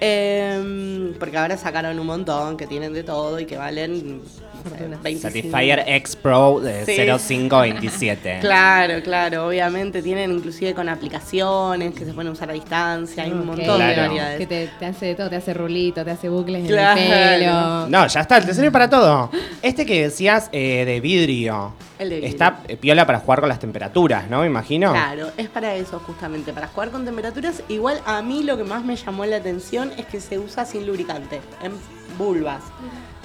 [0.00, 4.86] Em, porque ahora sacaron un montón que tienen de todo y que valen no sé,
[5.02, 5.20] 25.
[5.22, 6.92] Satisfyer X Pro de Sí.
[6.96, 8.38] 0527.
[8.40, 13.46] Claro, claro, obviamente tienen inclusive con aplicaciones que se pueden usar a distancia, hay un
[13.46, 13.94] montón Claro.
[13.94, 14.38] de variedades.
[14.38, 17.00] Que te, te hace de todo, te hace rulito, te hace bucles Claro.
[17.00, 17.88] en el pelo.
[17.88, 19.30] No, ya está, te sirve para todo.
[19.62, 21.74] Este que decías eh, de vidrio.
[21.98, 22.30] El de vidrio.
[22.30, 24.40] Está eh, piola para jugar con las temperaturas, ¿no?
[24.40, 24.92] Me imagino.
[24.92, 27.62] Claro, es para eso justamente, para jugar con temperaturas.
[27.68, 30.86] Igual a mí lo que más me llamó la atención es que se usa sin
[30.86, 31.72] lubricante, en
[32.18, 32.62] vulvas.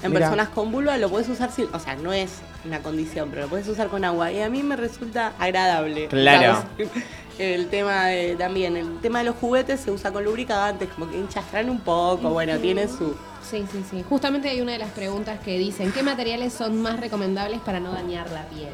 [0.01, 3.43] En personas con vulva lo puedes usar sin, o sea, no es una condición, pero
[3.43, 4.31] lo puedes usar con agua.
[4.31, 6.07] Y a mí me resulta agradable.
[6.07, 6.63] Claro.
[7.37, 11.17] El tema de, también, el tema de los juguetes se usa con lubricantes, como que
[11.17, 13.15] enchastran un poco, bueno, tiene su...
[13.41, 14.03] Sí, sí, sí.
[14.09, 17.93] Justamente hay una de las preguntas que dicen, ¿qué materiales son más recomendables para no
[17.93, 18.73] dañar la piel?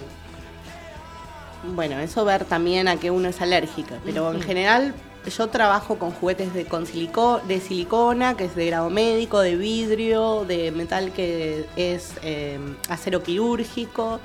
[1.76, 4.96] Bueno, eso ver también a qué uno es alérgico, pero en general
[5.30, 9.56] yo trabajo con juguetes de, con silico- de silicona, que es de grado médico, de
[9.56, 12.60] vidrio, de metal que es eh,
[12.90, 14.20] acero quirúrgico,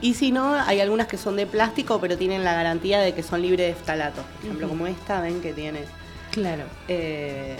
[0.00, 3.22] y si no, hay algunas que son de plástico, pero tienen la garantía de que
[3.22, 4.24] son libres de ftalatos.
[4.36, 5.80] Por ejemplo, como esta, ven que tiene...
[6.30, 6.64] Claro.
[6.88, 7.56] Eh,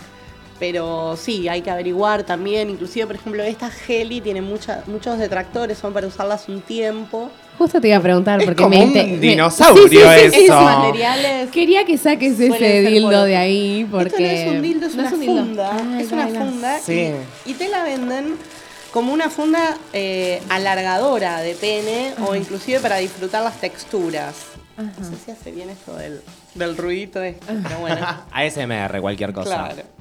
[0.59, 2.69] pero sí, hay que averiguar también.
[2.69, 7.29] Inclusive, por ejemplo, esta Heli tiene mucha- muchos detractores, son para usarlas un tiempo.
[7.57, 10.43] Justo te iba a preguntar Es porque como me un dinosaurio Sí, sí, sí, sí,
[10.45, 10.61] eso.
[10.61, 14.85] materiales Quería que saques ese dildo por- de ahí porque Esto no es un dildo,
[14.87, 15.35] es No una un dildo.
[15.45, 15.71] funda.
[15.95, 16.33] Ay, es una va.
[16.45, 16.79] funda.
[16.79, 17.11] Sí.
[17.45, 18.35] Y, y te la venden
[18.91, 24.35] como una funda eh, alargadora de pene o inclusive para disfrutar las texturas.
[24.77, 24.91] Ajá.
[24.99, 26.21] No sé si hace bien esto del,
[26.55, 28.05] del ruidito este, pero bueno.
[28.31, 29.69] ASMR, cualquier cosa.
[29.73, 29.94] Claro.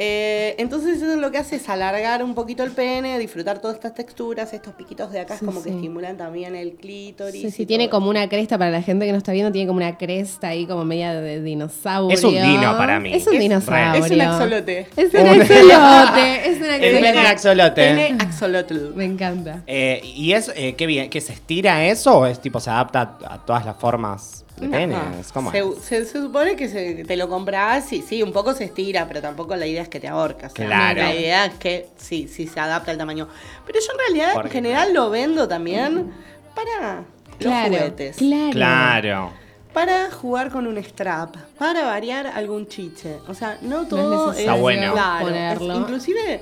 [0.00, 3.94] Eh, entonces eso lo que hace es alargar un poquito el pene, disfrutar todas estas
[3.94, 7.42] texturas, estos piquitos de acá es Sí, como que estimulan también el clítoris.
[7.42, 7.98] Sí, sí, tiene todo.
[7.98, 10.66] como una cresta para la gente que no está viendo, tiene como una cresta ahí
[10.66, 12.16] como media de dinosaurio.
[12.16, 13.12] Es un dino para mí.
[13.12, 14.04] Es un Es dinosaurio.
[14.04, 14.86] Es un axolote.
[14.96, 16.48] Es un Un- axolote.
[16.48, 17.18] Es un axolote.
[17.26, 17.74] axolote.
[17.82, 18.94] Pene axolotl.
[18.94, 19.62] Me encanta.
[19.66, 21.10] Eh, ¿Y es eh, qué bien?
[21.10, 24.68] ¿Que se estira eso o es tipo se adapta a, a todas las formas de
[24.68, 24.96] pene?
[25.20, 28.54] Es como se, se- se supone que se- te lo compras y sí, un poco
[28.54, 30.52] se estira, pero tampoco la idea es que te ahorcas.
[30.52, 31.02] O sea, Claro.
[31.02, 33.28] La idea es que sí, sí se adapta al tamaño.
[33.66, 36.12] Pero yo en realidad, Porque- en general, lo vendo también
[36.54, 37.02] para
[37.38, 37.68] Claro.
[37.70, 38.16] los juguetes.
[38.16, 38.50] Claro.
[38.52, 39.32] Claro.
[39.72, 43.16] Para jugar con un strap, para variar algún chiche.
[43.28, 44.92] O sea, no todo necesario Está bueno.
[44.92, 45.72] Claro, ponerlo.
[45.74, 46.40] es- inclusive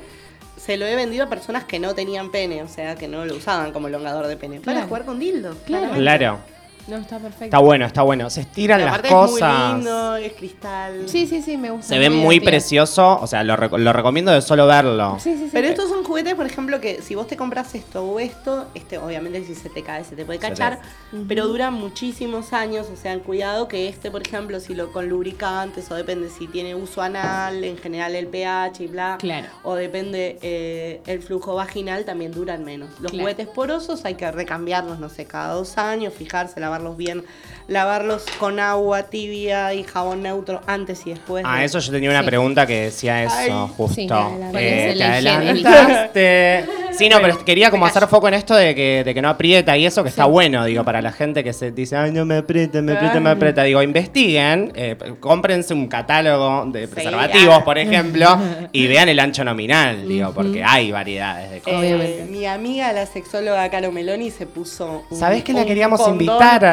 [0.57, 3.35] se lo he vendido a personas que no tenían pene, o sea, que no lo
[3.37, 4.61] usaban como elongador de pene.
[4.61, 5.50] Para jugar con dildo.
[5.66, 5.88] Claro.
[5.92, 6.00] claramente.
[6.02, 6.38] Claro.
[6.87, 7.44] No, está perfecto.
[7.46, 8.31] Está bueno, está bueno.
[8.31, 9.53] Se estiran las aparte cosas.
[9.53, 11.09] es muy lindo, es cristal.
[11.09, 11.88] Sí, sí, sí, me gusta.
[11.88, 12.44] Se ve muy divertido.
[12.51, 13.18] precioso.
[13.20, 15.16] O sea, lo, reco- lo recomiendo de solo verlo.
[15.18, 15.51] Sí, sí, sí.
[15.53, 18.99] Pero estos son juguetes, por ejemplo, que si vos te compras esto o esto, este
[18.99, 20.81] obviamente si se te cae se te puede Se cachar,
[21.29, 25.90] pero duran muchísimos años, o sea, cuidado que este, por ejemplo, si lo con lubricantes
[25.90, 29.49] o depende si tiene uso anal, en general el pH y bla, Claro.
[29.64, 32.90] o depende eh, el flujo vaginal, también duran menos.
[33.01, 33.25] Los Claro.
[33.25, 37.25] juguetes porosos hay que recambiarlos, no sé, cada dos años, fijarse, lavarlos bien,
[37.69, 41.43] lavarlos con agua tibia y jabón neutro antes y después.
[41.47, 42.27] Ah, de- eso yo tenía una Sí.
[42.27, 43.51] pregunta que decía eso, Ay.
[43.77, 43.95] justo.
[43.95, 44.09] Sí,
[44.55, 46.65] Eh, te adelantaste.
[46.93, 49.77] Sí, no, pero quería como hacer foco en esto de que, de que no aprieta
[49.77, 52.39] y eso, que está bueno, digo, para la gente que se dice, ay, no me
[52.39, 53.62] aprieta, me aprieta, me aprieta.
[53.65, 57.65] Digo, investiguen, eh, cómprense un catálogo de preservativos, ah.
[57.65, 58.39] por ejemplo,
[58.73, 61.81] y vean el ancho nominal, digo, porque hay variedades de Eh, cosas.
[61.81, 62.25] Obviamente.
[62.31, 65.05] mi amiga, la sexóloga Caro Meloni, se puso.
[65.11, 66.17] un- ¿Sabés que la queríamos condón-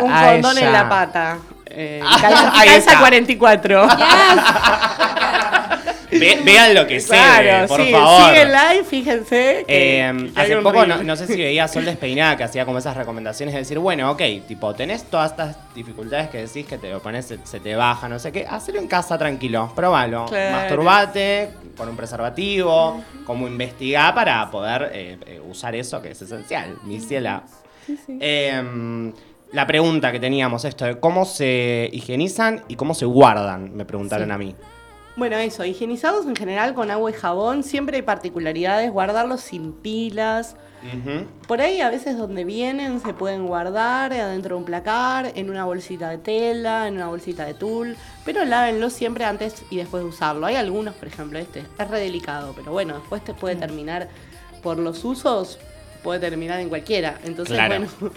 [0.02, 0.68] un a condón ella?
[0.68, 1.38] en la pata.
[1.76, 3.00] Eh, calza, ahí calza está.
[3.00, 3.88] 44.
[6.12, 8.26] Ve- vean lo que sé, Claro, por sí, favor.
[8.28, 9.64] Sigue el live, fíjense.
[9.68, 10.90] que- Eh, que hay hace un poco, reel.
[10.90, 14.12] no, no sé si veía Sol Despeinada que hacía como esas recomendaciones de decir, bueno,
[14.12, 17.76] ok, tipo, tenés todas estas dificultades que decís que te lo pones, se, se te
[17.76, 20.26] baja, no sé qué, hacelo en casa tranquilo, probalo.
[20.26, 20.56] Claro.
[20.58, 26.76] Masturbate con un preservativo, como investigar para poder eh, eh, usar eso que es esencial,
[26.84, 27.42] mi ciela.
[28.08, 29.12] Em,
[29.54, 34.32] la pregunta que teníamos, esto de cómo se higienizan y cómo se guardan, me preguntaron
[34.32, 34.56] a mí.
[35.16, 40.56] Bueno, eso, higienizados en general con agua y jabón, siempre hay particularidades, guardarlos sin pilas.
[41.48, 45.64] Por ahí a veces donde vienen se pueden guardar adentro de un placar, en una
[45.64, 50.10] bolsita de tela, en una bolsita de tul, pero lávenlo siempre antes y después de
[50.10, 50.46] usarlo.
[50.48, 54.10] Hay algunos, por ejemplo, este es re delicado, pero bueno, después te puede terminar
[54.62, 55.58] por los usos,
[56.04, 57.18] puede terminar en cualquiera.
[57.24, 57.86] Entonces, Claro.
[58.00, 58.14] bueno,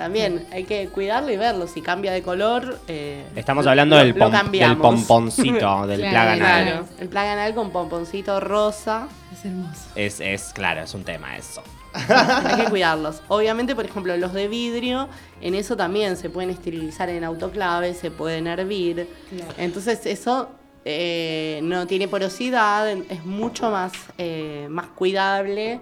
[0.00, 1.66] también hay que cuidarlo y verlo.
[1.66, 6.38] Si cambia de color, eh, Estamos hablando lo- del, pom- del pomponcito, del Claro, plaganal.
[6.64, 9.08] Claro, el plaganal con pomponcito rosa.
[9.30, 9.80] Es hermoso.
[9.94, 11.62] Es, es, claro, es un tema eso.
[11.92, 13.20] Hay que cuidarlos.
[13.28, 15.08] Obviamente, por ejemplo, los de vidrio,
[15.42, 19.06] en eso también se pueden esterilizar en autoclave, se pueden hervir.
[19.58, 20.48] Entonces, eso
[20.86, 25.80] eh, no tiene porosidad, es mucho más, eh, más cuidable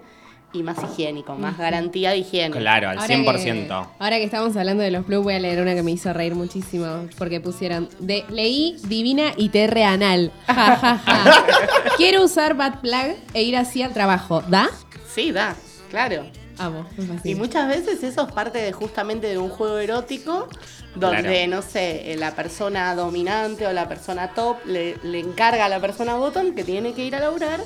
[0.53, 2.57] y más higiénico, más garantía de higiene.
[2.57, 3.67] Claro, al Ahora 100%.
[3.67, 6.13] Que, ahora que estamos hablando de los Blue, voy a leer una que me hizo
[6.13, 7.07] reír muchísimo.
[7.19, 10.33] Porque pusieron: de, Leí divina y terre anal.
[10.47, 11.45] Ja, ja, ja.
[11.97, 14.43] Quiero usar Bad Plug e ir así al trabajo.
[14.49, 14.69] ¿Da?
[15.15, 15.55] Sí, da,
[15.91, 16.25] claro.
[16.59, 16.87] Amo.
[17.23, 20.49] Y muchas veces eso es parte de justamente de un juego erótico
[20.97, 21.57] donde, Claro.
[21.57, 25.79] no sé, eh, la persona dominante o la persona top le, le encarga a la
[25.79, 27.61] persona bottom que tiene que ir a laburar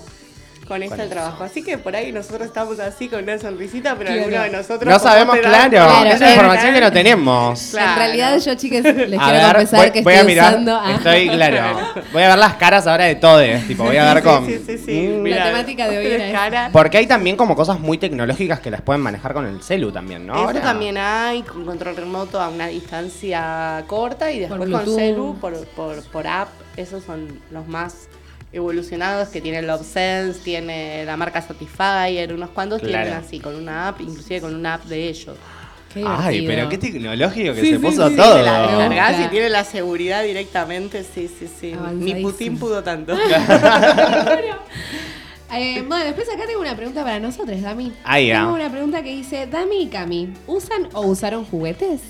[0.73, 1.45] con este trabajo.
[1.45, 4.23] Así que por ahí nosotros estamos así con una sonrisita, pero Claro.
[4.25, 4.85] alguno de nosotros...
[4.93, 5.71] No sabemos, claro.
[5.71, 7.61] Claro, Esa eh, información que no tenemos.
[7.73, 7.91] Claro.
[7.93, 10.53] En realidad, yo, chicas, les A quiero ver, confesar voy, que voy estoy a mirar.
[10.53, 10.83] usando.
[10.97, 11.79] Estoy, claro.
[12.13, 13.43] Voy a ver las caras ahora de todos.
[13.69, 14.47] Tipo, voy a ver Sí, con.
[14.47, 15.23] sí, sí, sí, Mm.
[15.23, 15.45] mirá.
[15.45, 16.71] temática de hoy era.
[16.73, 20.27] Porque hay también como cosas muy tecnológicas que las pueden manejar con el celu también,
[20.27, 20.35] ¿no?
[20.35, 20.61] Eso Ahora.
[20.63, 26.03] también hay, con control remoto a una distancia corta y después con celu, por, por,
[26.05, 26.49] por app.
[26.77, 28.09] Esos son los más
[28.53, 33.05] evolucionados que tiene Love Sense, tiene la marca Satisfyer, unos cuantos Claro.
[33.05, 35.37] tienen así, con una app, inclusive con una app de ellos.
[35.93, 38.43] Qué Ay, pero qué tecnológico que Sí, se sí, puso sí, todo.
[38.43, 39.25] La gusta.
[39.25, 41.75] y tiene la seguridad directamente, sí, sí, sí.
[41.95, 42.15] Ni.
[42.23, 43.15] Putin pudo tanto.
[45.55, 47.93] Eh, bueno, después acá tengo una pregunta para nosotros, Dami.
[48.05, 48.39] Ahí va.
[48.39, 52.01] Tengo una pregunta que dice, Dami y Cami, ¿usan o usaron juguetes?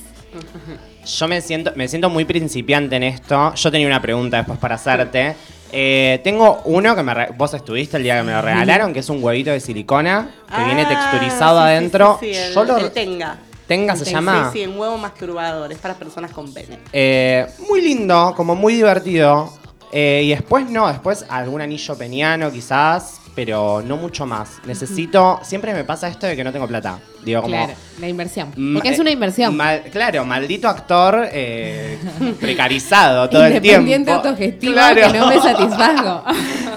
[1.05, 3.53] Yo me siento, me siento muy principiante en esto.
[3.57, 5.35] Yo tenía una pregunta después para hacerte.
[5.73, 9.01] Eh, tengo uno que me re- vos estuviste el día que me lo regalaron, que
[9.01, 12.17] es un huevito de silicona que viene Ah, texturizado sí, sí, adentro.
[12.21, 13.39] Sí, sí, el, Yo lo- el Tenga.
[13.67, 14.51] Tenga se llama.
[14.53, 16.79] Sí, sí, un huevo masturbador, es para personas con pene.
[16.93, 19.53] Eh, muy lindo, como muy divertido.
[19.93, 24.59] Eh, y después no, después algún anillo peniano quizás, pero no mucho más.
[24.67, 26.99] Necesito, siempre me pasa esto de que no tengo plata.
[27.25, 27.55] Digo, como...
[27.55, 28.51] Claro, la inversión.
[28.75, 29.57] Porque es una eh, inversión.
[29.57, 31.99] mal- claro, maldito actor eh,
[32.41, 33.67] precarizado todo el tiempo.
[33.89, 35.13] Independiente autogestivo Claro.
[35.13, 36.25] que no me satisfago.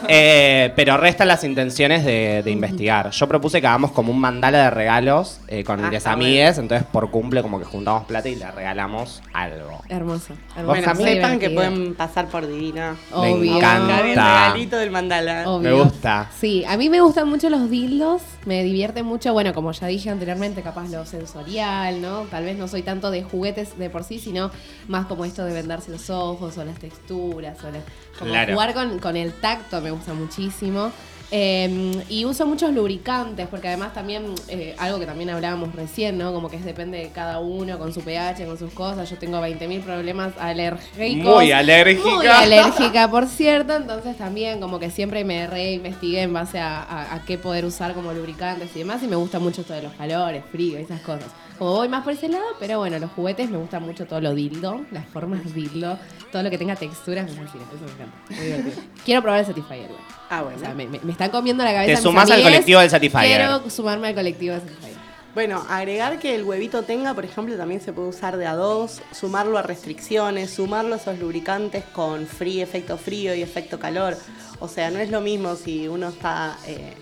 [0.07, 3.09] Eh, pero restan las intenciones de, de investigar.
[3.09, 7.09] Yo propuse que hagamos como un mandala de regalos eh, con Ah, amigues, entonces por
[7.09, 9.81] cumple como que juntamos plata y le regalamos algo.
[9.89, 10.33] hermoso.
[10.55, 10.65] hermoso.
[10.67, 12.95] Bueno, sepan que pueden pasar por Divina.
[13.11, 13.35] Obvio.
[13.37, 13.99] Me encanta.
[14.01, 15.49] El regalito del mandala.
[15.49, 15.77] Obvio.
[15.77, 16.29] Me gusta.
[16.39, 20.11] Sí, a mí me gustan mucho los dildos, me divierte mucho, bueno, como ya dije
[20.11, 22.21] anteriormente, capaz lo sensorial, ¿no?
[22.23, 24.51] Tal vez no soy tanto de juguetes de por sí, sino
[24.87, 27.79] más como esto de vendarse los ojos o las texturas, o la-
[28.19, 28.53] como Claro.
[28.53, 30.91] jugar con, con el tacto me gusta muchísimo.
[31.31, 36.33] Eh, y uso muchos lubricantes, porque además también, eh, algo que también hablábamos recién, ¿no?
[36.33, 39.09] Como que depende de cada uno, con su pH, con sus cosas.
[39.09, 41.33] Yo tengo 20.000 problemas alérgicos.
[41.33, 42.09] Muy alérgica.
[42.15, 43.75] Muy alérgica, por cierto.
[43.75, 47.93] Entonces también como que siempre me reinvestigué en base a, a- a qué poder usar
[47.93, 49.01] como lubricantes y demás.
[49.03, 51.27] Y me gusta mucho esto de los calores, frío esas cosas.
[51.57, 54.35] Como voy más por ese lado, pero bueno, los juguetes me gusta mucho todo lo
[54.35, 55.97] dildo, las formas dildo,
[56.31, 57.63] todo lo que tenga texturas, me fascina.
[57.73, 58.17] Eso me encanta.
[58.29, 58.75] Muy divertido.
[59.05, 59.99] Quiero probar el Satisfyer, güey.
[60.29, 60.59] Ah, O bueno.
[60.59, 61.87] sea, me, me- me están comiendo la cabeza.
[61.87, 63.25] Te mis sumás al colectivo del Satisfyer.
[63.37, 64.95] Quiero sumarme al colectivo del Satisfyer.
[65.33, 69.01] Bueno, agregar que el huevito tenga, por ejemplo, también se puede usar de a dos,
[69.11, 74.17] sumarlo a restricciones, sumarlo a esos lubricantes con frío, efecto frío y efecto calor.
[74.59, 76.93] O sea, no es lo mismo si uno está eh,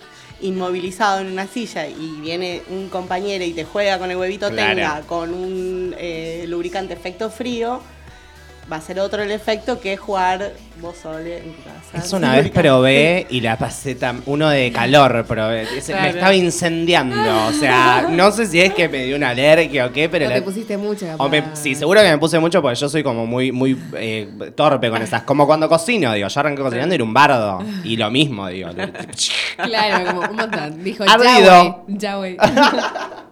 [0.43, 4.75] inmovilizado en una silla y viene un compañero y te juega con el huevito Claro.
[4.75, 7.81] tenga con un eh, lubricante efecto frío.
[8.71, 11.97] Va a ser otro el efecto que jugar vos sole en tu casa.
[12.05, 14.23] Es una vez probé y la pasé tan.
[14.25, 15.67] Uno de calor probé.
[15.71, 17.47] Me estaba incendiando.
[17.47, 20.25] O sea, no sé si es que me dio una alergia o qué, pero.
[20.25, 21.23] O la- te pusiste mucho, capaz.
[21.23, 24.27] o me- sí, seguro que me puse mucho porque yo soy como muy, muy eh,
[24.55, 25.23] torpe con esas.
[25.23, 27.63] Como cuando cocino, digo, yo arranqué cocinando y era un bardo.
[27.83, 28.69] Y lo mismo, digo.
[29.55, 30.83] Claro, como un montón.
[30.83, 31.83] Dijo, Ardido.
[31.87, 33.17] ya voy, ya voy.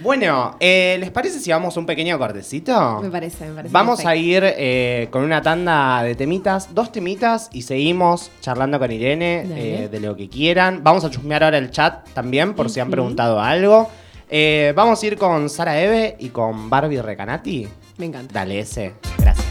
[0.00, 3.00] Bueno, eh, ¿les parece si vamos un pequeño cortecito?
[3.02, 4.08] Me parece, me parece Vamos perfecto.
[4.10, 9.44] a ir eh, con una tanda de temitas, dos temitas y seguimos charlando con Irene
[9.56, 10.84] eh, de lo que quieran.
[10.84, 13.90] Vamos a chusmear ahora el chat también por si han preguntado algo.
[14.30, 17.66] Eh, vamos a ir con Sara Eve y con Barbie Recanati.
[17.96, 18.34] Me encanta.
[18.34, 19.46] Dale ese, gracias.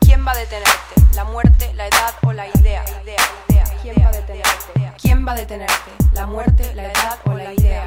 [0.00, 1.14] ¿Quién va a detenerte?
[1.14, 2.82] ¿La muerte, la edad o la idea?
[3.02, 3.55] idea, idea.
[5.00, 5.90] ¿Quién va a detenerte?
[6.12, 7.86] ¿La muerte, la edad o la idea?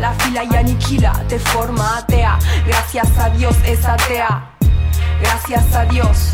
[0.01, 4.51] la fila y aniquila, te forma atea, gracias a Dios es atea,
[5.21, 6.33] gracias a Dios.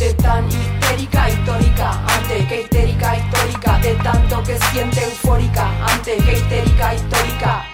[0.00, 6.32] De tan histérica histórica, antes que histérica histórica, de tanto que siente eufórica, antes que
[6.32, 7.64] histérica histórica,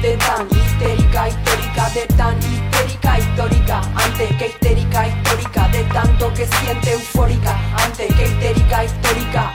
[0.00, 6.46] de tan histérica histórica, de tan histérica histórica, antes que histérica histórica, de tanto que
[6.46, 9.52] siente eufórica, antes que histérica histórica,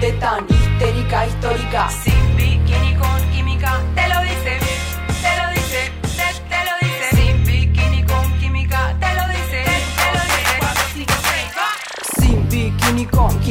[0.00, 4.23] de tan histérica histórica, sin bikini con química, te lo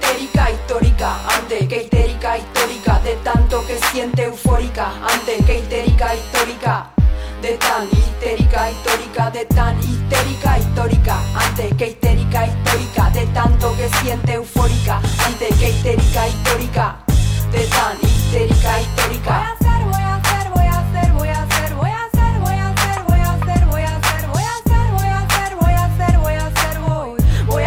[0.00, 6.90] histérica histórica, antes que histérica histórica, de tanto que siente eufórica, antes que histérica histórica.
[7.42, 13.88] De tan histérica histórica, de tan histérica histórica, antes que histérica histórica, de tanto que
[13.98, 16.96] siente eufórica, antes que histérica histórica,
[17.50, 19.56] de tan histérica histórica.
[27.46, 27.64] Voy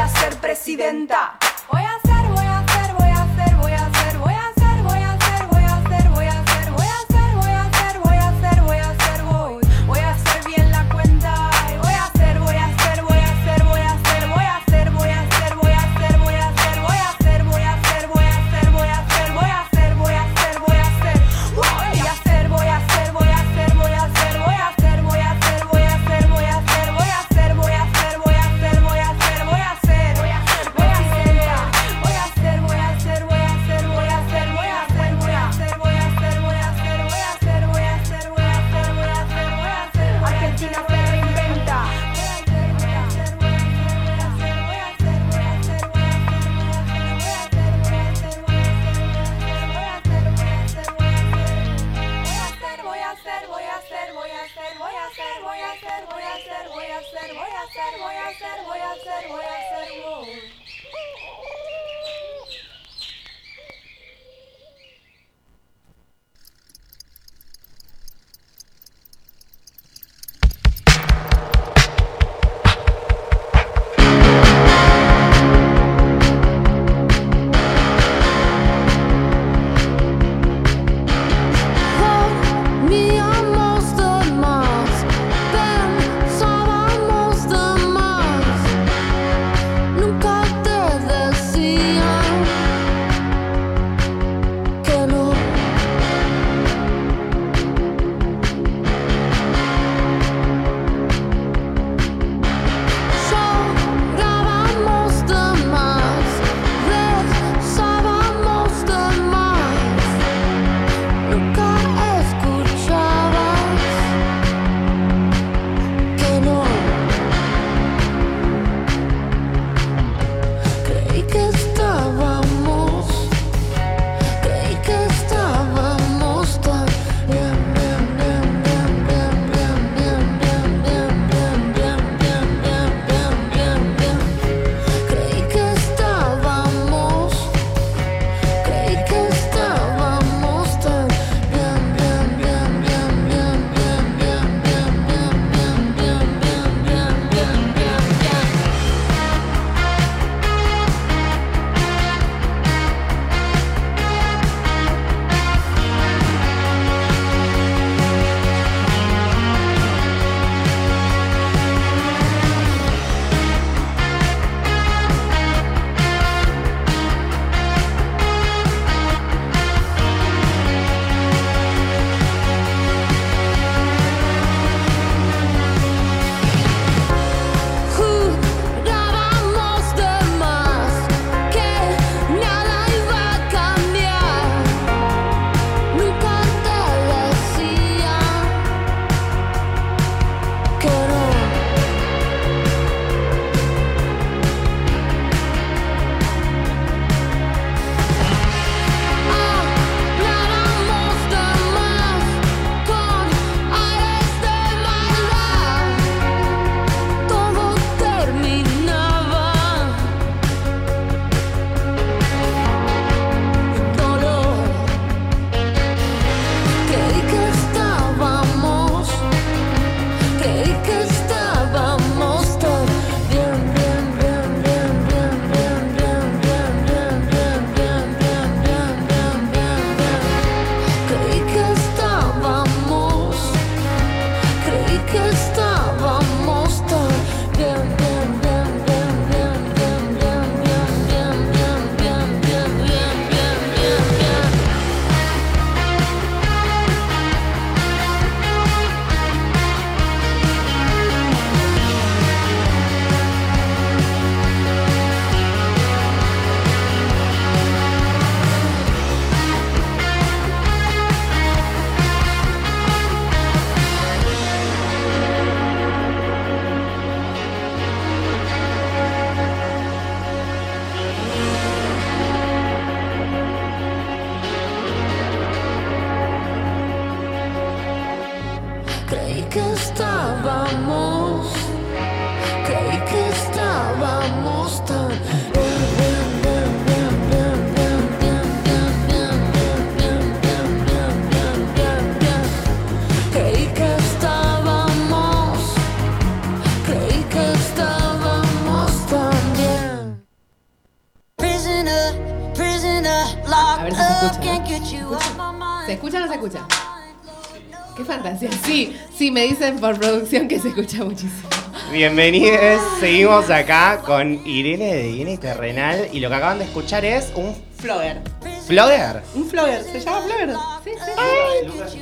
[309.47, 311.49] dicen por producción que se escucha muchísimo.
[311.91, 317.31] Bienvenidos, seguimos acá con Irene de Irene Terrenal y lo que acaban de escuchar es
[317.35, 318.21] un Flogger.
[318.65, 319.21] flogger.
[319.35, 320.49] Un flogger, ¿se llama flogger?
[320.83, 322.01] Sí, sí.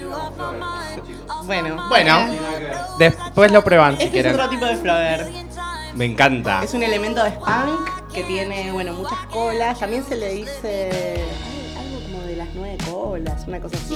[1.45, 2.19] Bueno, Bueno,
[2.97, 4.33] después lo prueban si este es quieren.
[4.35, 5.27] otro tipo de flogger.
[5.95, 6.63] Me encanta.
[6.63, 9.79] Es un elemento de spunk que tiene, bueno, muchas colas.
[9.79, 10.89] También se le dice
[11.75, 13.95] ay, algo como de las nueve colas, una cosa así.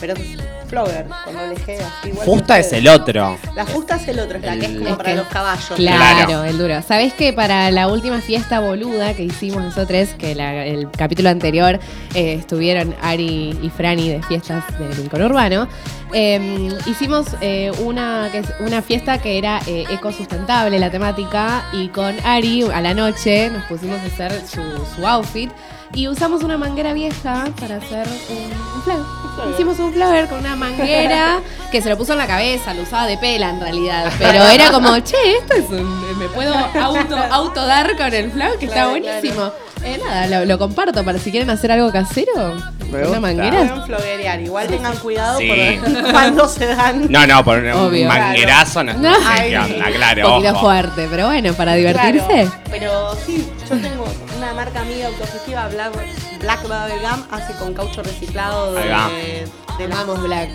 [0.00, 0.20] Pero es
[0.68, 3.36] flogger, cuando le así igual Fusta es el otro.
[3.56, 5.72] La fusta es el otro, es la que es como para que- los caballos.
[5.76, 6.44] Claro, Claro.
[6.44, 6.82] el duro.
[6.82, 11.80] ¿Sabés que para la última fiesta boluda que hicimos nosotros, que la- el capítulo anterior
[12.14, 15.68] eh, estuvieron Ari y Franny de fiestas del Rincón Urbano,
[16.12, 21.88] eh, hicimos eh, una, que es una fiesta que era eh, ecosustentable, la temática, y
[21.88, 24.60] con Ari a la noche nos pusimos a hacer su,
[24.96, 25.50] su outfit.
[25.94, 28.36] Y usamos una manguera vieja para hacer un,
[28.76, 29.50] un flogger.
[29.54, 31.40] Hicimos un flogger con una manguera
[31.72, 34.12] que se lo puso en la cabeza, lo usaba de pela en realidad.
[34.18, 36.18] Pero era como, che, esto es un.
[36.18, 39.52] Me puedo auto, auto dar con el flogger, que Claro, está buenísimo.
[39.84, 42.54] Eh, nada, lo, lo comparto para si quieren hacer algo casero.
[42.90, 43.20] Me una gusta.
[43.20, 43.58] manguera.
[43.60, 44.40] Pueden floguerear.
[44.40, 45.48] Igual tengan cuidado Sí.
[45.78, 47.06] por cuando se dan.
[47.10, 48.08] No, no, por un Obvio.
[48.08, 49.14] manguerazo no, No.
[49.14, 50.28] sé qué onda, Un claro.
[50.28, 50.60] poquito ojo.
[50.60, 52.26] fuerte, pero bueno, para divertirse.
[52.26, 54.04] Claro, pero sí, yo tengo
[54.48, 55.92] una marca amiga autogestiva, Black,
[56.40, 59.46] Black Bubblegum, hace con caucho reciclado de,
[59.78, 60.48] de Amamos Black.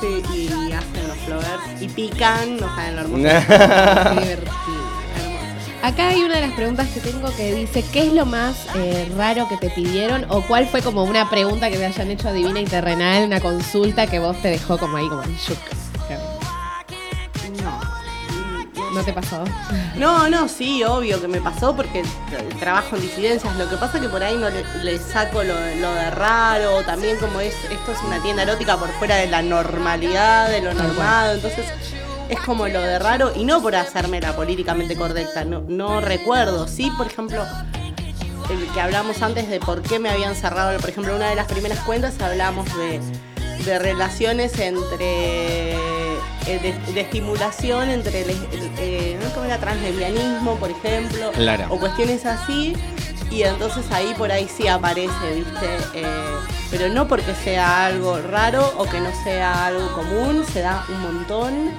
[0.00, 3.22] Sí, y hacen los flowers y pican, no saben lo hermoso.
[4.20, 4.86] Divertido.
[5.82, 9.10] Acá hay una de las preguntas que tengo que dice, ¿qué es lo más eh,
[9.16, 10.26] raro que te pidieron?
[10.28, 14.06] ¿O cuál fue como una pregunta que te hayan hecho divina y terrenal, una consulta
[14.06, 15.85] que vos te dejó como ahí, como shook?
[18.96, 19.00] No.
[19.00, 19.44] ¿No te pasó?
[19.96, 22.02] No, no, sí, obvio que me pasó porque
[22.60, 23.56] trabajo en disidencias.
[23.56, 26.82] Lo que pasa que por ahí no le, le saco lo, lo de raro.
[26.82, 30.74] También como es, esto es una tienda erótica por fuera de la normalidad, de lo
[30.74, 31.32] normado.
[31.34, 31.64] Entonces
[32.28, 35.44] es como lo de raro y no por hacerme la políticamente correcta.
[35.44, 36.68] No, no recuerdo.
[36.68, 37.42] Sí, por ejemplo,
[38.50, 41.46] el que hablamos antes de por qué me habían cerrado, por ejemplo, una de las
[41.46, 43.00] primeras cuentas hablamos de,
[43.64, 46.05] de relaciones entre.
[46.46, 49.30] Eh, de, de estimulación entre el, el- eh, ¿no?
[49.34, 51.66] ¿Cómo era translevianismo, por ejemplo, Claro.
[51.70, 52.74] o cuestiones así,
[53.30, 55.66] y entonces ahí por ahí sí aparece, ¿viste?
[55.94, 56.04] Eh,
[56.70, 61.00] pero no porque sea algo raro o que no sea algo común, se da un
[61.02, 61.70] montón.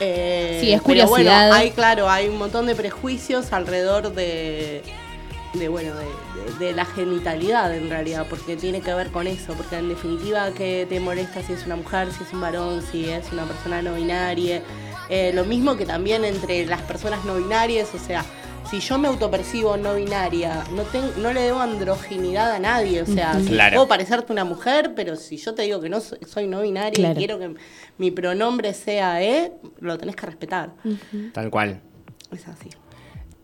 [0.00, 1.52] Eh, Sí, es pero bueno, curiosidad.
[1.52, 4.82] hay, claro, hay un montón de prejuicios alrededor de,
[5.54, 9.52] de bueno, de, de- de la genitalidad en realidad, porque tiene que ver con eso,
[9.54, 13.08] porque en definitiva que te molesta si es una mujer, si es un varón, si
[13.08, 14.62] es una persona no binaria,
[15.08, 18.24] Eh, lo mismo que también entre las personas no binarias, o sea,
[18.70, 23.06] si yo me autopercibo no binaria, no, ten- no le debo androginidad a nadie, o
[23.06, 23.74] sea, Claro.
[23.74, 26.94] puedo parecerte una mujer, pero si yo te digo que no soy, soy no binaria
[26.94, 27.14] Claro.
[27.14, 27.54] y quiero que
[27.98, 30.70] mi pronombre sea E, lo tenés que respetar.
[31.34, 31.80] Tal cual.
[32.30, 32.70] Es así.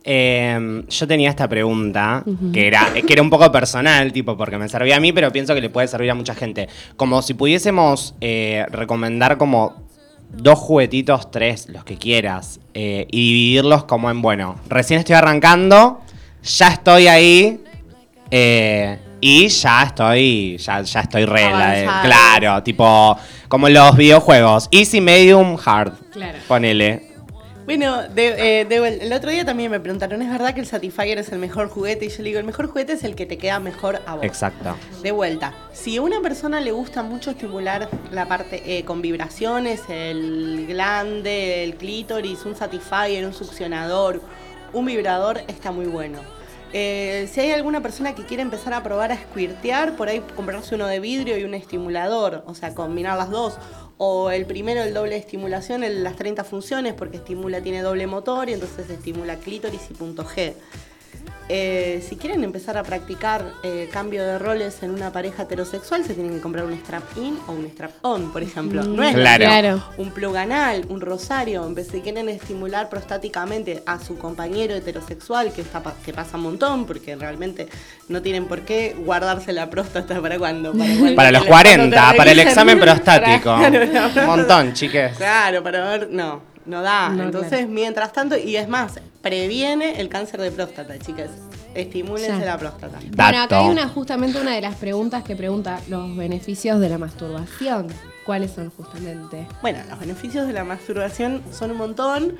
[0.05, 4.69] Eh, yo tenía esta pregunta que, era, que era un poco personal, tipo, porque me
[4.69, 6.69] servía a mí, pero pienso que le puede servir a mucha gente.
[6.97, 9.75] Como si pudiésemos eh, recomendar como
[10.31, 16.01] dos juguetitos, tres, los que quieras, eh, y dividirlos como en, bueno, recién estoy arrancando,
[16.43, 17.61] ya estoy ahí,
[18.31, 22.03] eh, y ya estoy, ya, ya estoy re, la de- Avanzado.
[22.05, 23.19] claro, tipo,
[23.49, 26.39] como los videojuegos, easy, medium, hard, Claro.
[26.47, 27.08] ponele.
[27.69, 31.19] Bueno, de- eh, de el otro día también me preguntaron, ¿es verdad que el Satisfyer
[31.19, 32.07] es el mejor juguete?
[32.07, 34.25] Y yo le digo, el mejor juguete es el que te queda mejor a vos.
[34.25, 34.75] Exacto.
[35.03, 39.83] De vuelta, si a una persona le gusta mucho estimular la parte eh, con vibraciones,
[39.91, 44.23] el glande, el clítoris, un Satisfyer, un succionador,
[44.73, 46.21] un vibrador, está muy bueno.
[46.73, 50.75] Eh, si hay alguna persona que quiere empezar a probar a squirtear, por ahí comprarse
[50.75, 53.59] uno de vidrio y un estimulador, o sea, combinar las dos.
[53.99, 58.49] O el primero, el doble de estimulación, las 30 funciones, porque estimula, tiene doble motor
[58.49, 60.55] y entonces estimula clítoris y punto G.
[61.49, 66.15] eh, si quieren empezar a practicar eh, cambio de roles en una pareja heterosexual, se
[66.15, 68.83] tienen que comprar un strap-in o un strap-on, por ejemplo.
[68.85, 69.45] No es Claro.
[69.45, 69.85] Claro.
[69.97, 75.83] un plug anal, un rosario, si quieren estimular prostáticamente a su compañero heterosexual, que, está,
[76.05, 77.69] que pasa un montón, porque realmente
[78.09, 80.73] no tienen por qué guardarse la próstata para cuando.
[80.73, 83.55] Para, cuando Para te los le- cuando 40, te para el examen prostático.
[83.55, 85.17] Un montón, chiques.
[85.17, 87.09] Claro, para ver, no, no da.
[87.09, 87.69] No, Entonces, claro.
[87.69, 88.99] mientras tanto, y es más,
[89.29, 91.31] previene el cáncer de próstata, chicas.
[91.75, 92.47] Estimúlense Ya.
[92.47, 92.99] la próstata.
[93.15, 96.97] Bueno, acá hay una, justamente una de las preguntas que pregunta los beneficios de la
[96.97, 97.89] masturbación.
[98.25, 99.47] ¿Cuáles son justamente?
[99.61, 102.39] Bueno, los beneficios de la masturbación son un montón.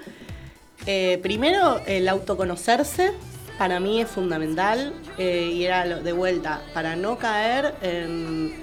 [0.87, 3.13] Eh, primero, el autoconocerse
[3.59, 8.55] para mí es fundamental eh, y era de vuelta para no caer en,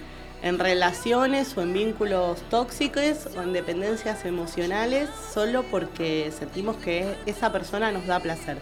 [0.46, 7.52] en relaciones o en vínculos tóxicos o en dependencias emocionales solo porque sentimos que esa
[7.52, 8.60] persona nos da placer.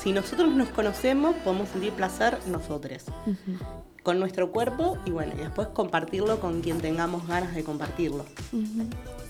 [0.00, 3.02] Si nosotros nos conocemos, podemos sentir placer nosotros
[4.02, 8.26] con nuestro cuerpo y bueno, y después compartirlo con quien tengamos ganas de compartirlo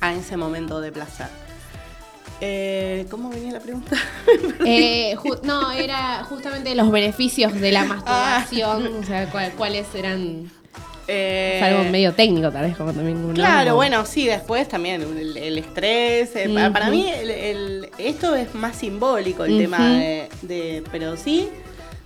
[0.00, 1.28] a ese momento de placer.
[2.40, 3.96] Eh, ¿Cómo venía la pregunta?
[4.66, 8.96] Eh, no, era justamente los beneficios de la masturbación.
[8.96, 10.50] O sea, cuál- cuáles eran.
[11.08, 13.32] Eh, Es algo medio técnico, tal vez, como también.
[13.32, 16.34] Claro, bueno, sí, después también el, el estrés.
[16.34, 21.16] eh, pa- Para mí el- el- esto es más simbólico el tema de, de- Pero
[21.16, 21.48] sí,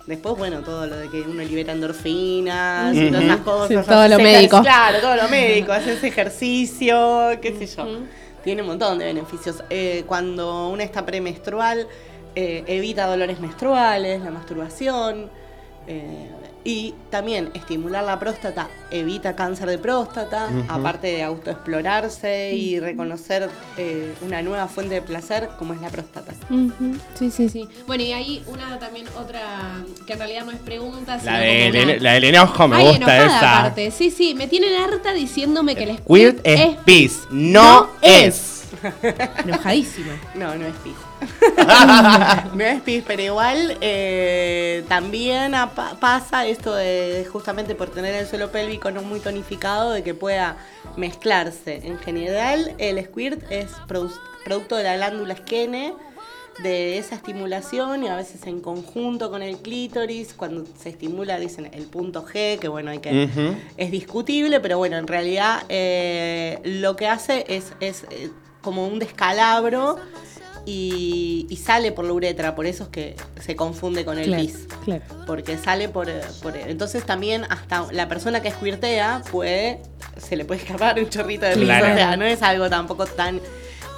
[0.05, 3.67] después, bueno, todo lo de que uno libera endorfinas y todas esas cosas.
[3.67, 4.61] Sí, todo lo médico.
[4.61, 7.87] Claro, todo lo médico, haces ejercicio, qué sé yo.
[8.43, 9.63] Tiene un montón de beneficios.
[9.69, 11.87] Eh, cuando una está premenstrual,
[12.35, 15.29] eh, evita dolores menstruales, la masturbación.
[15.87, 16.29] eh,
[16.63, 24.13] y también estimular la próstata evita cáncer de próstata, aparte de autoexplorarse y reconocer eh,
[24.21, 26.33] una nueva fuente de placer como es la próstata.
[27.17, 27.67] Sí, sí, sí.
[27.87, 29.41] Bueno, y hay una también otra
[30.05, 32.87] que en realidad no es pregunta, sino La una- ene- la del enojo me Ay,
[32.89, 33.59] gusta esa.
[33.59, 33.91] aparte.
[33.91, 37.89] Sí, sí, me tienen harta diciéndome que el Weird squirt es es pis, no, no
[38.01, 38.60] es.
[39.45, 40.13] enojadísima.
[40.35, 40.93] No, no es pis.
[42.53, 45.53] no es pis, pero igual eh, también
[45.99, 50.57] pasa esto de justamente por tener el suelo pélvico no muy tonificado, de que pueda
[50.97, 51.81] mezclarse.
[51.83, 55.93] En general, el squirt es produ- producto de la glándula esquene,
[56.61, 61.69] de esa estimulación y a veces en conjunto con el clítoris, cuando se estimula, dicen
[61.73, 63.29] el punto G, que bueno, hay que
[63.77, 68.29] es discutible, pero bueno, en realidad eh, lo que hace es, es eh,
[68.61, 69.97] como un descalabro
[70.65, 74.43] y, y sale por la uretra, por eso es que se confunde con el Claro,
[74.43, 74.67] pis.
[74.85, 75.01] claro.
[75.25, 79.81] Porque sale por, eh, por- Entonces también hasta la persona que squirtea puede.
[80.17, 81.63] Se le puede escapar un chorrito de pis.
[81.63, 81.91] Claro.
[81.93, 83.39] O sea, no es algo tampoco tan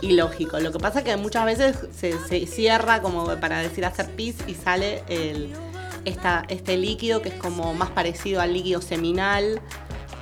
[0.01, 0.59] ilógico.
[0.59, 4.35] Lo que pasa es que muchas veces se, se cierra como para decir hacer pis
[4.47, 5.51] y sale el,
[6.05, 9.61] esta, este líquido que es como más parecido al líquido seminal.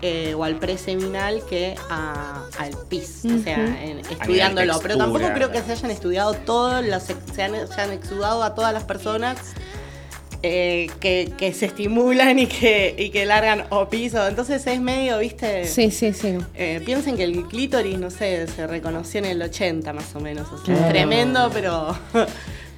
[0.01, 4.79] Eh, o al preseminal que a- al pis, o sea, en- estudiándolo.
[4.81, 8.55] Pero tampoco creo que se hayan estudiado todos, los, se, han, se han exudado a
[8.55, 9.37] todas las personas
[10.43, 14.27] eh, que, que se estimulan y que, y que largan o piso.
[14.27, 15.65] Entonces es medio, viste.
[15.67, 16.35] Sí, sí, sí.
[16.55, 20.51] Eh, piensen que el clítoris, no sé, se reconoció en el 80 más o menos.
[20.51, 21.95] O sea, es tremendo, pero,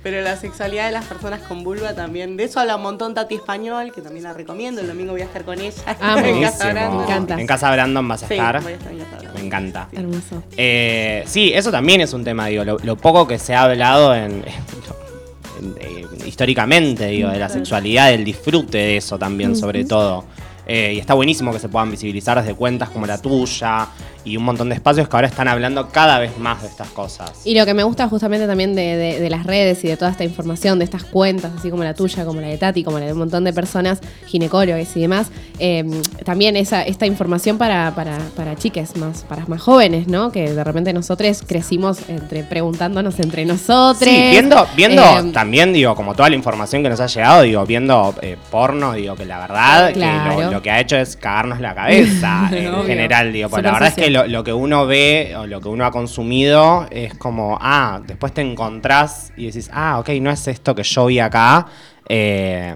[0.04, 2.36] pero la sexualidad de las personas con vulva también.
[2.38, 4.82] De eso habla un montón Tati Español, que también la recomiendo.
[4.82, 5.72] El domingo voy a estar con ella.
[6.02, 6.18] Amo.
[6.18, 6.52] en Buenísimo.
[6.52, 6.98] Casa Grande.
[6.98, 7.40] Me encanta.
[7.40, 8.62] En Casa Brandon vas a Sí, estar.
[8.62, 9.40] voy a estar en Casa Grande.
[9.40, 9.88] Me encanta.
[9.94, 10.44] Hermoso.
[10.58, 14.14] Eh, sí, eso también es un tema, digo, lo, lo poco que se ha hablado
[14.14, 14.44] en,
[15.62, 20.26] en- eh, históricamente, digo, de la sexualidad, del disfrute de eso también, sobre todo.
[20.66, 23.88] Eh, y está buenísimo que se puedan visibilizar desde cuentas como la tuya
[24.26, 27.32] y un montón de espacios que ahora están hablando cada vez más de estas cosas.
[27.46, 30.12] Y lo que me gusta justamente también de, de- de las redes y de toda
[30.12, 33.06] esta información, de estas cuentas, así como la tuya, como la de Tati, como la
[33.06, 35.28] de un montón de personas, ginecólogos y demás,
[35.60, 35.84] eh,
[36.24, 40.32] también esa, esta información para, para, para chiques más, para más jóvenes, ¿no?
[40.32, 44.10] Que de repente nosotros crecimos entre preguntándonos entre nosotros.
[44.10, 47.66] Sí, viendo, viendo Eh, también, digo, como toda la información que nos ha llegado, digo,
[47.66, 50.00] viendo eh, porno, digo, que la verdad que
[50.44, 52.84] lo, lo que ha hecho es cagarnos la cabeza en Obvio.
[52.86, 54.13] general, digo, porque la verdad es que.
[54.14, 58.34] Lo, lo que uno ve o lo que uno ha consumido es como, ah, después
[58.34, 61.68] te encontrás y decís, ah, ok, no es esto que yo vi acá.
[62.08, 62.76] eh,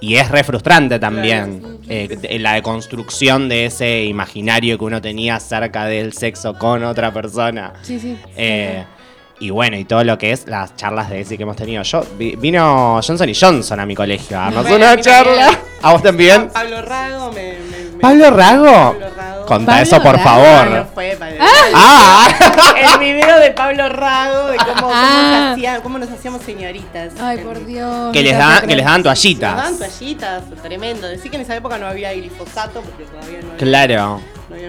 [0.00, 5.84] y es re frustrante también eh, la deconstrucción de ese imaginario que uno tenía acerca
[5.84, 7.72] del sexo con otra persona.
[7.82, 8.18] Sí, sí.
[8.36, 8.84] Eh,
[9.40, 11.82] y bueno, y todo lo que es las charlas de ese que hemos tenido.
[11.82, 15.46] Yo vi- vino Johnson y Johnson a mi colegio a darnos Bueno, una charla.
[15.46, 15.58] también.
[15.82, 16.48] ¿A vos también?
[16.50, 17.42] Pablo Rago me.
[17.54, 18.64] me- me- ¿Pablo Rago?
[18.92, 19.46] Pablo Rago.
[19.46, 20.28] Contá Pablo eso, por Rago.
[20.28, 20.86] Ah, no favor.
[20.94, 21.32] fue para-
[21.74, 22.28] Ah,
[22.94, 25.42] El video de Pablo Rago, de cómo, cómo Ah.
[25.48, 27.12] se hacía- cómo nos hacíamos señoritas.
[27.20, 28.12] Ay, por Dios.
[28.12, 29.78] Que les, da- que les daban Nos daban toallitas.
[29.78, 31.08] toallitas, tremendo.
[31.08, 33.58] Decir que en esa época no había glifosato porque todavía no había.
[33.58, 34.20] Claro.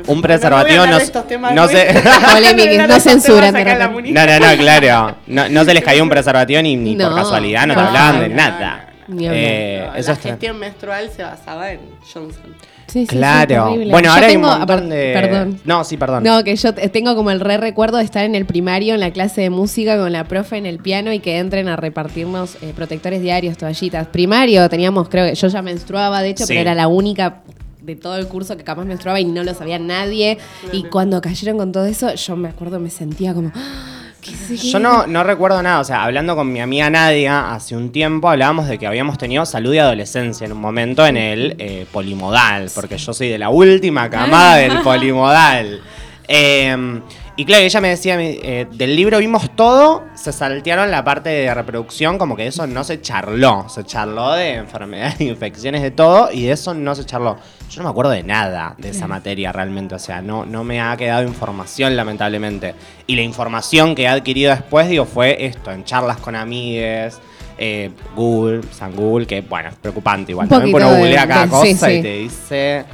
[0.07, 0.99] Un preservativo no, no,
[2.87, 3.53] no censuran.
[3.53, 5.15] No, no, no, claro.
[5.27, 8.19] No, no se les cayó un preservativo ni, ni por casualidad, no no, te hablaban
[8.21, 8.89] de nada.
[9.19, 12.55] Eh, No, eso la gestión menstrual se basaba en Johnson.
[12.87, 13.65] Sí, sí, sí, Claro.
[13.69, 13.91] terrible.
[13.91, 15.13] bueno, Yo ahora hay un tengo- montón apar- de.
[15.13, 15.59] Perdón.
[15.65, 16.23] No, sí, perdón.
[16.23, 18.99] No, que yo te- tengo como el re recuerdo de estar en el primario en
[18.99, 22.55] la clase de música con la profe en el piano y que entren a repartirnos
[22.61, 24.07] eh, protectores diarios, toallitas.
[24.07, 26.49] Primario teníamos, creo que yo ya menstruaba, de hecho, Sí.
[26.49, 27.37] pero era la única
[27.83, 30.37] de todo el curso que capaz menstruaba y no lo sabía nadie.
[30.71, 33.51] Y cuando cayeron con todo eso, yo me acuerdo, me sentía como.
[33.53, 34.69] "Ah, ¿qué sé qué?".
[34.69, 38.29] Yo no, no recuerdo nada, o sea, hablando con mi amiga Nadia hace un tiempo
[38.29, 42.71] hablábamos de que habíamos tenido salud y adolescencia en un momento en el eh, polimodal,
[42.73, 45.81] porque yo soy de la última camada del polimodal.
[46.27, 47.01] Eh,
[47.35, 51.51] y claro, ella me decía, eh, del libro vimos todo, se saltearon la parte de
[51.51, 56.43] reproducción, como que eso no se charló, se charló de enfermedades, infecciones, de todo, y
[56.43, 57.37] de eso no se charló.
[57.71, 60.79] Yo no me acuerdo de nada de esa materia realmente, o sea, no, no me
[60.79, 62.75] ha quedado información lamentablemente.
[63.07, 67.19] Y la información que he adquirido después, digo, fue esto, en charlas con amigues,
[67.57, 70.45] eh, Google, San Google, que bueno, es preocupante igual.
[70.45, 72.85] Un También uno googlea cada cosa sí, y te dice...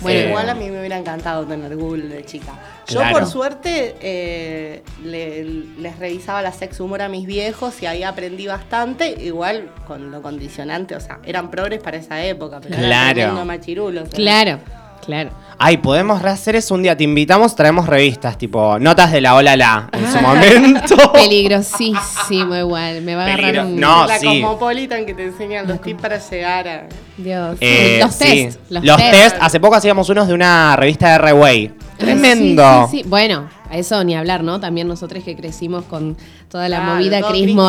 [0.00, 2.52] Bueno, eh, igual a mí me hubiera encantado tener Google de chica.
[2.88, 3.18] Yo Claro.
[3.18, 5.44] por suerte eh, le-
[5.78, 10.22] les revisaba la sex humor a mis viejos y ahí aprendí bastante, igual con lo
[10.22, 12.86] condicionante, o sea, eran progres para esa época, pero Claro.
[12.94, 14.02] era tremendo machirulo.
[14.02, 14.14] o sea.
[14.14, 14.58] Claro,
[15.04, 15.30] claro.
[15.60, 16.96] Ay, podemos rehacer eso un día.
[16.96, 20.94] Te invitamos, traemos revistas, tipo notas de la Ola La en su momento.
[21.12, 23.02] Peligrosísimo igual.
[23.02, 23.80] Me va a agarrar Peligro- un.
[23.80, 24.06] no.
[24.06, 24.26] la sí.
[24.26, 26.82] Cosmopolitan que te enseñan los tips para llegar a...
[27.16, 27.56] Dios.
[27.60, 28.24] Eh, los sí.
[28.44, 28.60] test.
[28.70, 29.36] Los, Los, test.
[29.40, 31.72] Hace poco hacíamos unos de una revista de R-Way.
[31.98, 32.86] Tremendo.
[32.90, 33.08] Sí, sí, sí.
[33.08, 34.60] Bueno, a eso ni hablar, ¿no?
[34.60, 36.16] También nosotros que crecimos con
[36.50, 37.62] toda la Claro, movida Cris Morena,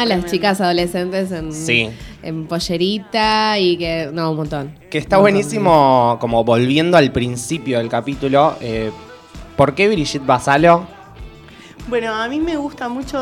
[0.00, 1.90] Morena, las chicas adolescentes en, Sí.
[2.22, 4.10] en pollerita y que.
[4.12, 4.74] No, un montón.
[4.90, 8.56] Que está buenísimo, como volviendo al principio del capítulo.
[8.60, 8.90] eh,
[9.56, 10.86] ¿Por qué Brigitte Basalo?
[11.88, 13.18] Bueno, a mí me gusta mucho,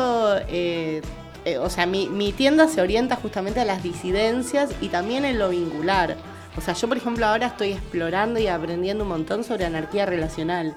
[0.47, 1.01] eh,
[1.45, 5.37] eh, o sea, mi, mi tienda se orienta justamente a las disidencias y también en
[5.39, 6.15] lo vincular.
[6.57, 10.75] O sea, yo por ejemplo ahora estoy explorando y aprendiendo un montón sobre anarquía relacional.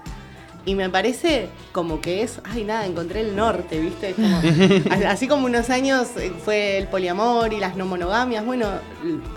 [0.64, 4.14] Y me parece como que es, ay nada, encontré el norte, ¿viste?
[4.14, 4.41] Como-
[5.09, 8.68] así como unos años eh, fue el poliamor y las no monogamias, bueno,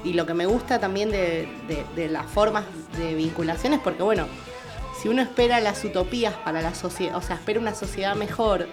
[0.04, 2.66] y lo que me gusta también de, de- de las formas
[3.00, 4.28] de vinculaciones, porque bueno,
[5.02, 8.68] si uno espera las utopías para la sociedad, o sea, espera una sociedad mejor,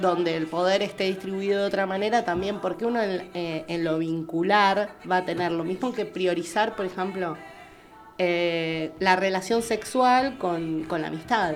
[0.00, 3.98] donde el poder esté distribuido de otra manera, también porque uno en, eh, en lo
[3.98, 7.36] vincular va a tener lo mismo que priorizar, por ejemplo,
[8.18, 11.54] eh, la relación sexual con, con la amistad.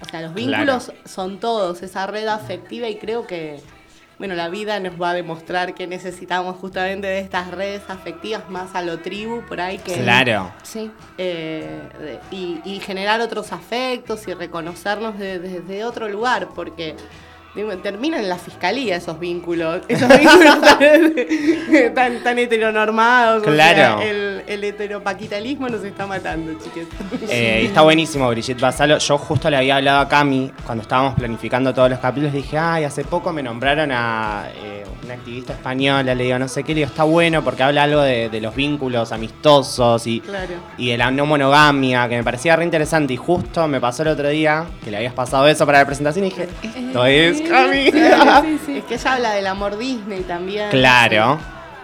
[0.00, 0.34] O sea, los Claro.
[0.34, 3.60] vínculos son todos, esa red afectiva y creo que,
[4.18, 8.74] bueno, la vida nos va a demostrar que necesitamos justamente de estas redes afectivas más
[8.74, 9.94] a lo tribu, por ahí que...
[9.94, 10.50] Claro.
[10.62, 10.90] Sí.
[11.18, 11.80] eh,
[12.30, 16.96] y, y generar otros afectos y reconocernos de- desde otro lugar, porque
[17.82, 23.42] terminan en la fiscalía esos vínculos, esos vínculos tan, tan, tan heteronormados.
[23.42, 24.00] o sea, Claro.
[24.46, 26.86] El, el heteropaquitalismo nos está matando, chiques.
[27.28, 28.98] Eh, está buenísimo Brigitte Basalo.
[28.98, 32.32] Yo justo le había hablado a Cami cuando estábamos planificando todos los capítulos.
[32.32, 36.14] Dije, ay, hace poco me nombraron a eh, una activista española.
[36.14, 36.72] Le digo, no sé qué.
[36.74, 40.54] Le digo, está bueno porque habla algo de, de los vínculos amistosos y, Claro.
[40.78, 43.12] y de la no monogamia, que me parecía re interesante.
[43.14, 46.26] Y justo me pasó el otro día que le habías pasado eso para la presentación
[46.26, 47.88] y dije, esto es Cami.
[47.88, 50.70] Es que ella habla del amor Disney también.
[50.70, 51.38] claro.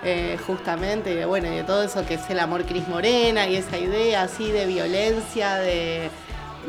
[0.05, 3.57] Eh, justamente, de, bueno, y de todo eso que es el amor Cris Morena y
[3.57, 6.09] esa idea así de violencia, de,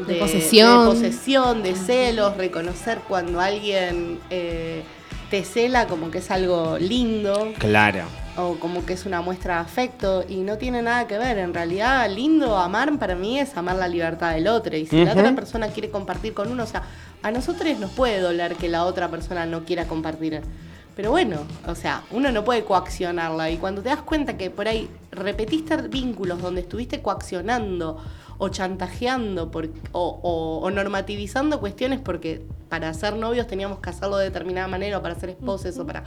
[0.07, 0.79] De posesión.
[0.79, 4.81] de posesión, de celos, reconocer cuando alguien eh,
[5.29, 8.05] te cela como que es algo lindo Claro.
[8.35, 11.37] o como que es una muestra de afecto y no tiene nada que ver.
[11.37, 14.75] En realidad, lindo amar para mí es amar la libertad del otro.
[14.75, 16.81] Y si la otra persona quiere compartir con uno, o sea,
[17.21, 20.41] a nosotros nos puede doler que la otra persona no quiera compartir.
[20.99, 23.49] Pero bueno, o sea, uno no puede coaccionarla.
[23.49, 28.03] Y cuando te das cuenta que por ahí repetiste vínculos donde estuviste coaccionando
[28.37, 34.17] o chantajeando por- o, o- o normativizando cuestiones porque para ser novios teníamos que hacerlo
[34.17, 36.03] de determinada manera o para ser esposos o para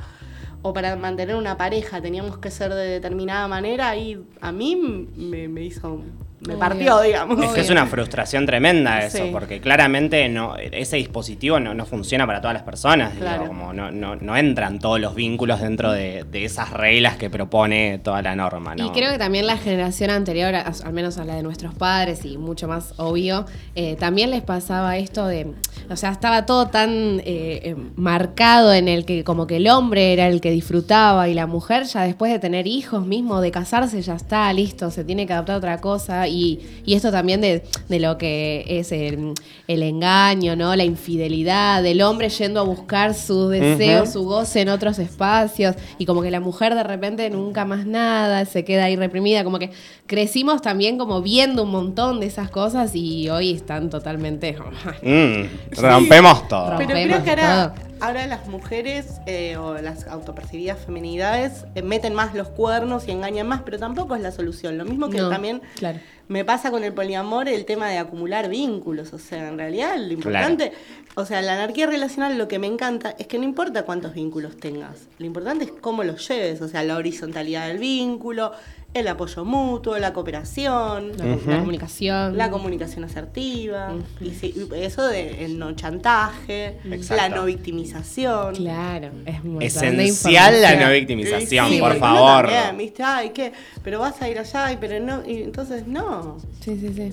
[0.60, 5.48] o para mantener una pareja teníamos que ser de determinada manera y a mí me,
[5.48, 6.02] me hizo
[6.46, 6.58] me Obvio.
[6.58, 7.44] partió, digamos.
[7.44, 9.30] Es que es una frustración tremenda eso, Sí.
[9.32, 13.12] porque claramente no, ese dispositivo no, no funciona para todas las personas.
[13.14, 13.46] digo, Claro.
[13.46, 17.98] como no, no, no entran todos los vínculos dentro de, de esas reglas que propone
[17.98, 18.74] toda la norma.
[18.74, 18.86] ¿no?
[18.86, 22.38] Y creo que también la generación anterior, al menos a la de nuestros padres y
[22.38, 25.52] mucho más obvio, eh, también les pasaba esto de,
[25.90, 26.90] o sea, estaba todo tan
[27.20, 31.34] eh, eh, marcado en el que como que el hombre era el que disfrutaba y
[31.34, 35.26] la mujer ya después de tener hijos mismo, de casarse, ya está, listo, se tiene
[35.26, 36.26] que adaptar a otra cosa.
[36.32, 39.34] Y, y esto también de, de lo que es el,
[39.68, 40.74] el engaño, ¿no?
[40.74, 44.12] La infidelidad, del hombre yendo a buscar sus deseos, Ujú.
[44.12, 48.44] su goce en otros espacios y como que la mujer de repente nunca más nada,
[48.44, 49.70] se queda ahí reprimida, como que
[50.06, 54.56] crecimos también como viendo un montón de esas cosas y hoy están totalmente...
[55.02, 56.76] Mm, rompemos todo.
[56.78, 57.91] Pero Rompemos creo que ahora, todo.
[58.02, 63.46] Ahora las mujeres eh, o las autopercibidas feminidades eh, meten más los cuernos y engañan
[63.46, 64.76] más, pero tampoco es la solución.
[64.76, 66.00] Lo mismo que No, también claro.
[66.26, 69.12] me pasa con el poliamor, el tema de acumular vínculos.
[69.12, 70.72] O sea, en realidad lo importante,
[71.14, 74.56] o sea, la anarquía relacional lo que me encanta es que no importa cuántos vínculos
[74.56, 78.52] tengas, lo importante es cómo los lleves, o sea, la horizontalidad del vínculo,
[78.94, 81.12] el apoyo mutuo, la cooperación.
[81.16, 82.36] La, la comunicación.
[82.36, 87.16] La comunicación asertiva, y sí, y eso de el no chantaje, Exacto.
[87.16, 88.54] la no victimización.
[88.56, 92.48] Claro, es de Esencial la no victimización, Sí, por favor.
[92.48, 93.02] también, ¿viste?
[93.02, 93.52] Ay, ¿qué?
[93.82, 96.36] Pero vas a ir allá, y pero no, y entonces no.
[96.60, 97.12] Sí, sí, sí.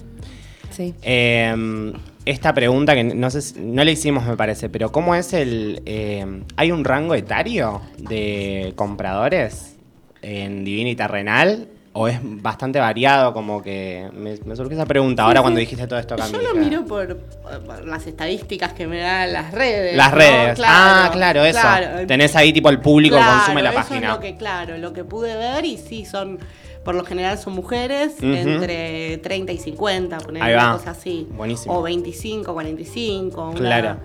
[0.72, 0.94] Sí.
[1.02, 1.94] Eh,
[2.26, 5.82] esta pregunta que no sé, si- no le hicimos me parece, pero ¿cómo es el...
[5.86, 9.78] eh, ¿Hay un rango etario de compradores
[10.22, 11.68] en Divina y Terrenal?
[11.92, 13.34] ¿O es bastante variado?
[13.34, 16.32] Como que me, me surgió esa pregunta ahora cuando dijiste todo esto, Cami.
[16.32, 19.98] Yo lo miro por, por las estadísticas que me dan las redes.
[19.98, 20.18] Las ¿no?
[20.18, 20.60] redes.
[20.66, 21.60] ah, claro, eso.
[21.60, 22.06] claro.
[22.08, 24.08] Tenés ahí tipo el público que Claro, consume la eso página.
[24.10, 26.38] Es lo que, claro, lo que pude ver y sí, son,
[26.86, 30.74] por lo general son mujeres entre 30 y 50, poner Ahí una va.
[30.78, 31.28] cosa así.
[31.32, 31.76] Buenísimo.
[31.80, 33.98] O 25, 45, una, Claro.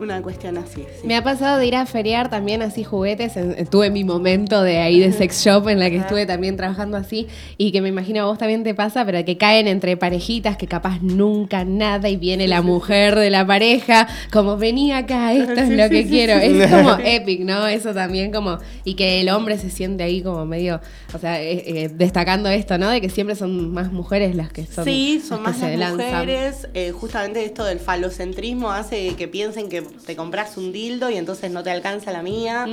[0.00, 0.84] Una cuestión así.
[1.00, 1.06] sí.
[1.06, 3.36] Me ha pasado de ir a feriar también así juguetes.
[3.36, 6.96] en- tuve mi momento de ahí de sex shop en la que estuve también trabajando
[6.96, 7.26] así.
[7.58, 10.66] Y que me imagino a vos también te pasa, pero que caen entre parejitas que
[10.66, 15.68] capaz nunca nada y viene la mujer de la pareja, como vení acá, esto es
[15.70, 16.34] lo que quiero.
[16.34, 17.66] Es como epic, ¿no?
[17.68, 18.58] Eso también como.
[18.84, 20.80] Y que el hombre se siente ahí como medio.
[21.14, 22.90] O sea, eh, eh, destacando esto, ¿no?
[22.90, 24.84] De que siempre son más mujeres las que son.
[24.84, 26.68] Sí, son más que las mujeres.
[26.74, 31.50] eh, justamente esto del falocentrismo hace que piensen que te compras un dildo y entonces
[31.50, 32.66] no te alcanza la mía.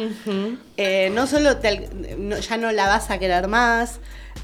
[0.77, 3.99] Eh, no solo te no- ya no la vas a querer más.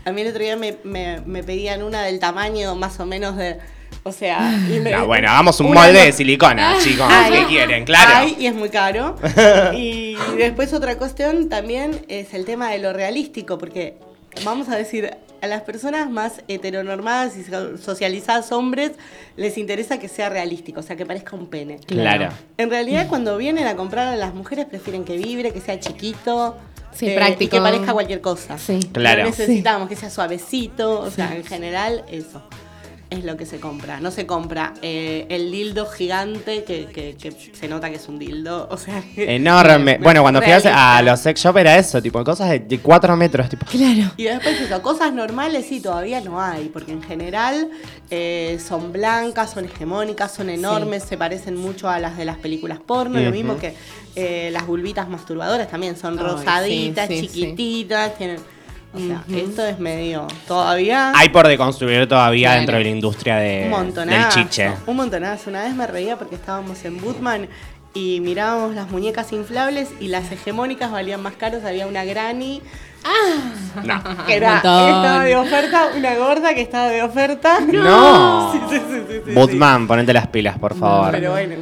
[0.06, 3.36] A mí el otro día me, me- me pedían una del tamaño más o menos
[3.38, 3.58] de.
[4.04, 4.54] O sea.
[4.70, 7.08] y me- No, bueno, hagamos un molde de silicona, chicos.
[7.10, 7.86] Ay, ¿Qué quieren?
[7.86, 8.10] Claro.
[8.16, 9.16] ay, y es muy caro.
[9.74, 13.98] y después otra cuestión también es el tema de lo realístico, porque
[14.44, 15.12] vamos a decir,
[15.42, 18.92] a las personas más heteronormadas y so- socializadas hombres
[19.36, 21.80] les interesa que sea realístico, o sea, que parezca un pene.
[21.86, 22.30] Claro.
[22.58, 26.58] En realidad, cuando vienen a comprar a las mujeres, prefieren que vibre, que sea chiquito.
[26.92, 27.44] Sí, eh, práctico.
[27.44, 28.58] Y que parezca cualquier cosa.
[28.58, 28.80] Sí.
[28.92, 29.26] Claro.
[29.26, 32.42] Necesitamos que sea suavecito, o sea, en general, eso
[33.10, 34.00] es lo que se compra.
[34.00, 38.20] No se compra eh, el dildo gigante que, que- que se nota que es un
[38.20, 39.02] dildo, o sea...
[39.16, 39.98] Enorme.
[40.02, 43.50] Bueno, cuando fui a, los sex shop era eso, tipo, cosas de, de 4 metros,
[43.50, 43.66] tipo.
[43.66, 44.12] Claro.
[44.18, 47.70] Y después eso, cosas normales sí todavía no hay, porque en general
[48.10, 52.80] eh, son blancas, son hegemónicas, son enormes, se parecen mucho a las de las películas
[52.86, 53.74] porno, lo mismo que
[54.16, 58.57] eh, las vulvitas masturbadoras también son Ay, rosaditas, sí, sí, chiquititas, tienen...
[58.98, 60.28] O sea, esto es medio...
[60.48, 61.12] Todavía...
[61.16, 62.60] Hay por deconstruir todavía Claro.
[62.60, 64.72] dentro de la industria de, un del chiche.
[64.86, 65.50] Un montonazo.
[65.50, 67.48] Una vez me reía porque estábamos en Bootman
[67.94, 71.64] y mirábamos las muñecas inflables y las hegemónicas valían más caros.
[71.64, 72.62] Había una granny
[73.84, 74.02] No.
[74.26, 77.60] que era, estaba de oferta, una gorda que estaba de oferta.
[77.62, 78.52] No.
[78.52, 81.12] Sí, sí, sí, sí, sí, Bootman, ponete las pilas, por favor.
[81.12, 81.56] Pero bueno.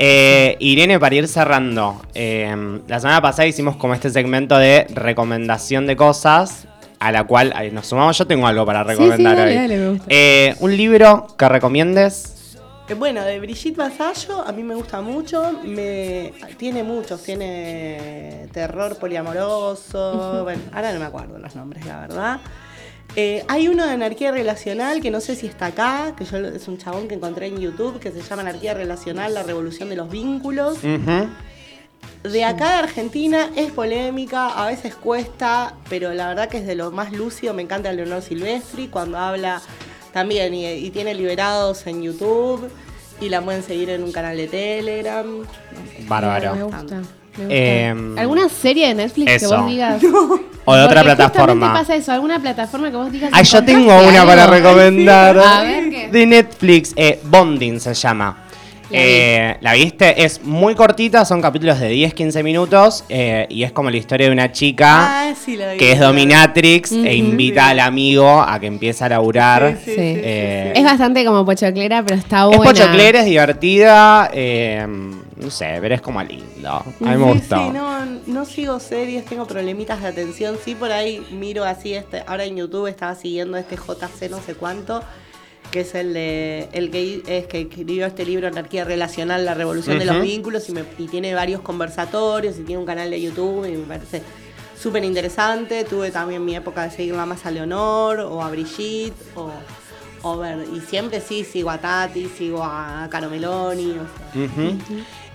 [0.00, 2.54] Eh, Irene, para ir cerrando, eh,
[2.86, 6.68] la semana pasada hicimos como este segmento de recomendación de cosas,
[7.00, 8.16] a la cual ay, nos sumamos.
[8.16, 9.56] Yo tengo algo para Sí, sí, recomendar dale, hoy.
[9.56, 10.04] dale, me gusta.
[10.08, 12.56] Eh, un libro que recomiendes.
[12.88, 15.58] Eh, Bueno, de Brigitte Vasallo a mí me gusta mucho.
[15.64, 17.20] Me, tiene muchos.
[17.22, 20.44] Tiene terror poliamoroso.
[20.44, 22.40] Bueno, ahora no me acuerdo los nombres, la verdad.
[23.20, 26.68] Eh, hay uno de anarquía relacional que no sé si está acá, que yo es
[26.68, 30.08] un chabón que encontré en YouTube que se llama Anarquía Relacional, la revolución de los
[30.08, 30.78] vínculos.
[32.22, 36.76] De acá de Argentina es polémica, a veces cuesta, pero la verdad que es de
[36.76, 37.54] lo más lúcido.
[37.54, 39.60] Me encanta Leonor Silvestri cuando habla
[40.12, 42.70] también y, y tiene liberados en YouTube
[43.20, 45.26] y la pueden seguir en un canal de Telegram.
[46.06, 46.54] Bárbaro.
[46.54, 47.02] Me gusta.
[47.48, 50.02] Em, ¿Alguna serie de Netflix que vos digas?
[50.64, 51.52] o de otra Porque plataforma.
[51.54, 53.30] justamente pasa eso, alguna plataforma que vos digas.
[53.32, 54.32] Ay, yo tengo ¿encontraste una algo?
[54.32, 55.38] para recomendar.
[55.38, 56.08] A ver, ¿qué?
[56.08, 56.92] De Netflix.
[56.96, 58.44] Eh, Bonding se llama.
[58.90, 59.04] La vi.
[59.04, 60.24] Eh, ¿La viste?
[60.24, 63.04] Es muy cortita, son capítulos de 10-15 minutos.
[63.10, 65.76] eh, y es como la historia de una chica Ah, sí, lo vi.
[65.76, 69.76] que es dominatrix e invita al amigo a que empiece a laburar.
[69.84, 69.96] Sí, sí, Sí.
[69.96, 72.64] sí, Eh, Es bastante como pochoclera, pero está Es buena.
[72.72, 74.30] pochoclera, es divertida.
[74.32, 74.86] eh,
[75.40, 76.68] no sé, pero es como lindo.
[76.70, 77.56] A mí me gustó.
[77.56, 80.56] Sí, no, no sigo series, tengo problemitas de atención.
[80.64, 84.54] Sí, por ahí miro así, este, ahora en YouTube estaba siguiendo este JC no sé
[84.54, 85.02] cuánto,
[85.70, 89.98] que es el de el que es que escribió este libro Anarquía Relacional, la revolución
[89.98, 93.66] de los vínculos, y, me- y tiene varios conversatorios y tiene un canal de YouTube
[93.66, 94.22] y me parece
[94.80, 95.84] súper interesante.
[95.84, 99.50] Tuve también mi época de seguirla más a Leonor o a Brigitte o,
[100.22, 104.78] o ver, y siempre sí sigo a Tati, sigo a Caro Meloni, o sea, Ujú.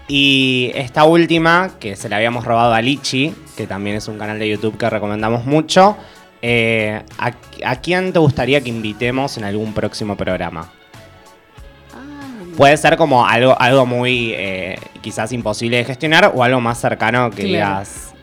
[0.07, 4.37] Y esta última, que se la habíamos robado a Lichi, que también es un canal
[4.37, 5.95] de YouTube que recomendamos mucho.
[6.41, 7.31] eh, ¿a,
[7.65, 10.69] a quién te gustaría que invitemos en algún próximo programa?
[11.93, 16.77] ah, Puede ser como algo, algo muy eh, quizás imposible de gestionar o algo más
[16.79, 17.79] cercano que Claro.
[17.79, 18.13] digas.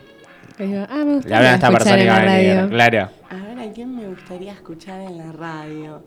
[0.59, 2.55] Digo, ah, me Le hablan a esta gustaría persona en va a la venir.
[2.57, 2.69] radio.
[2.69, 3.09] Claro.
[3.31, 6.03] A ver, ¿a quién me gustaría escuchar en la radio?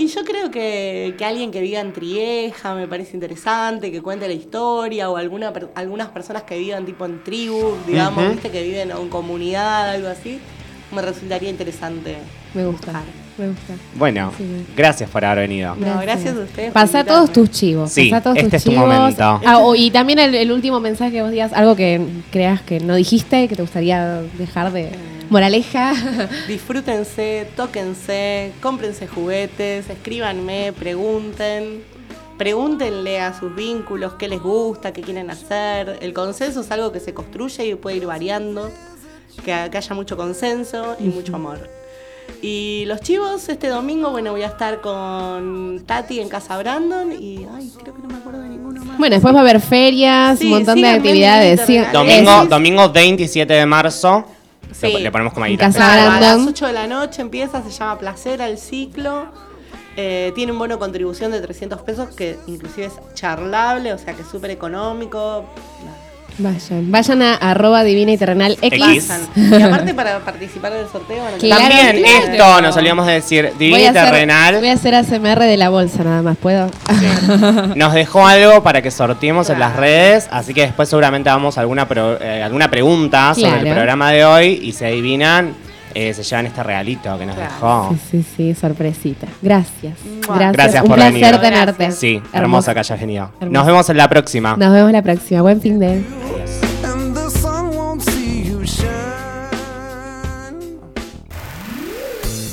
[0.00, 4.26] Y yo creo que, que alguien que viva en Trieja me parece interesante, que cuente
[4.28, 8.62] la historia, o alguna, per- algunas personas que vivan tipo en tribu, digamos, viste, que
[8.62, 10.38] viven en comunidad, algo así,
[10.90, 12.16] me resultaría interesante.
[12.54, 13.02] Me gusta,
[13.36, 13.74] me gusta.
[13.94, 14.44] Bueno, Sí,
[14.74, 15.76] gracias por haber venido.
[15.76, 16.72] No, gracias a ustedes.
[16.72, 17.92] Pasá todos tus chivos.
[17.92, 18.86] Sí, pasá todos este tus es tu chivos.
[18.88, 19.40] momento.
[19.44, 22.00] Ah, y también el, el último mensaje que vos digas, algo que
[22.32, 24.88] creas que no dijiste, que te gustaría dejar de
[25.30, 25.94] moraleja.
[26.48, 31.82] Disfrútense, tóquense, cómprense juguetes, escríbanme, pregunten.
[32.36, 35.98] Pregúntenle a sus vínculos qué les gusta, qué quieren hacer.
[36.00, 38.70] El consenso es algo que se construye y puede ir variando.
[39.44, 41.68] Que, que haya mucho consenso y mucho amor.
[42.42, 47.46] Y los chivos, este domingo, bueno, voy a estar con Tati en Casa Brandon y,
[47.54, 48.98] ay, creo que no me acuerdo de ninguno más.
[48.98, 51.60] bueno, después va a haber ferias, Sí, un montón de actividades.
[51.66, 54.24] Sí, Domingo, domingo 27 de marzo.
[54.72, 54.92] Sí.
[54.92, 55.56] Le, le ponemos como ahí.
[55.56, 56.48] Claro, a las Brandon.
[56.48, 59.26] 8 de la noche empieza, se llama Placer al ciclo.
[59.96, 64.14] Eh, tiene un bono de contribución de 300 pesos que inclusive es charlable, o sea
[64.14, 65.44] que es súper económico.
[66.42, 69.10] Vayan, vayan a arroba divina y terrenal X.
[69.36, 72.32] Y aparte para participar del sorteo van a tener- Claro, También claro.
[72.32, 74.56] esto nos olvidamos de decir, Divina y Terrenal.
[74.58, 76.70] voy a hacer ASMR de la bolsa nada más, ¿puedo?
[77.76, 81.60] nos dejó algo para que sorteemos en las redes, así que después seguramente vamos a
[81.60, 85.54] alguna, pro- eh, alguna pregunta sobre el programa de hoy y si adivinan,
[85.94, 87.50] eh, se llevan este regalito que nos Claro.
[87.52, 87.96] dejó.
[88.10, 89.26] Sí, sí, sí, sorpresita.
[89.42, 89.94] Gracias.
[90.26, 90.36] Mua.
[90.36, 91.40] Gracias, Gracias un por placer venir.
[91.40, 91.90] tenerte.
[91.92, 93.30] Sí, hermosa que hayas venido.
[93.40, 93.50] Hermosa.
[93.52, 94.56] Nos vemos en la próxima.
[94.56, 95.42] Nos vemos la próxima.
[95.42, 96.02] Buen fin de.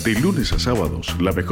[0.03, 1.43] De lunes a sábados, la mejor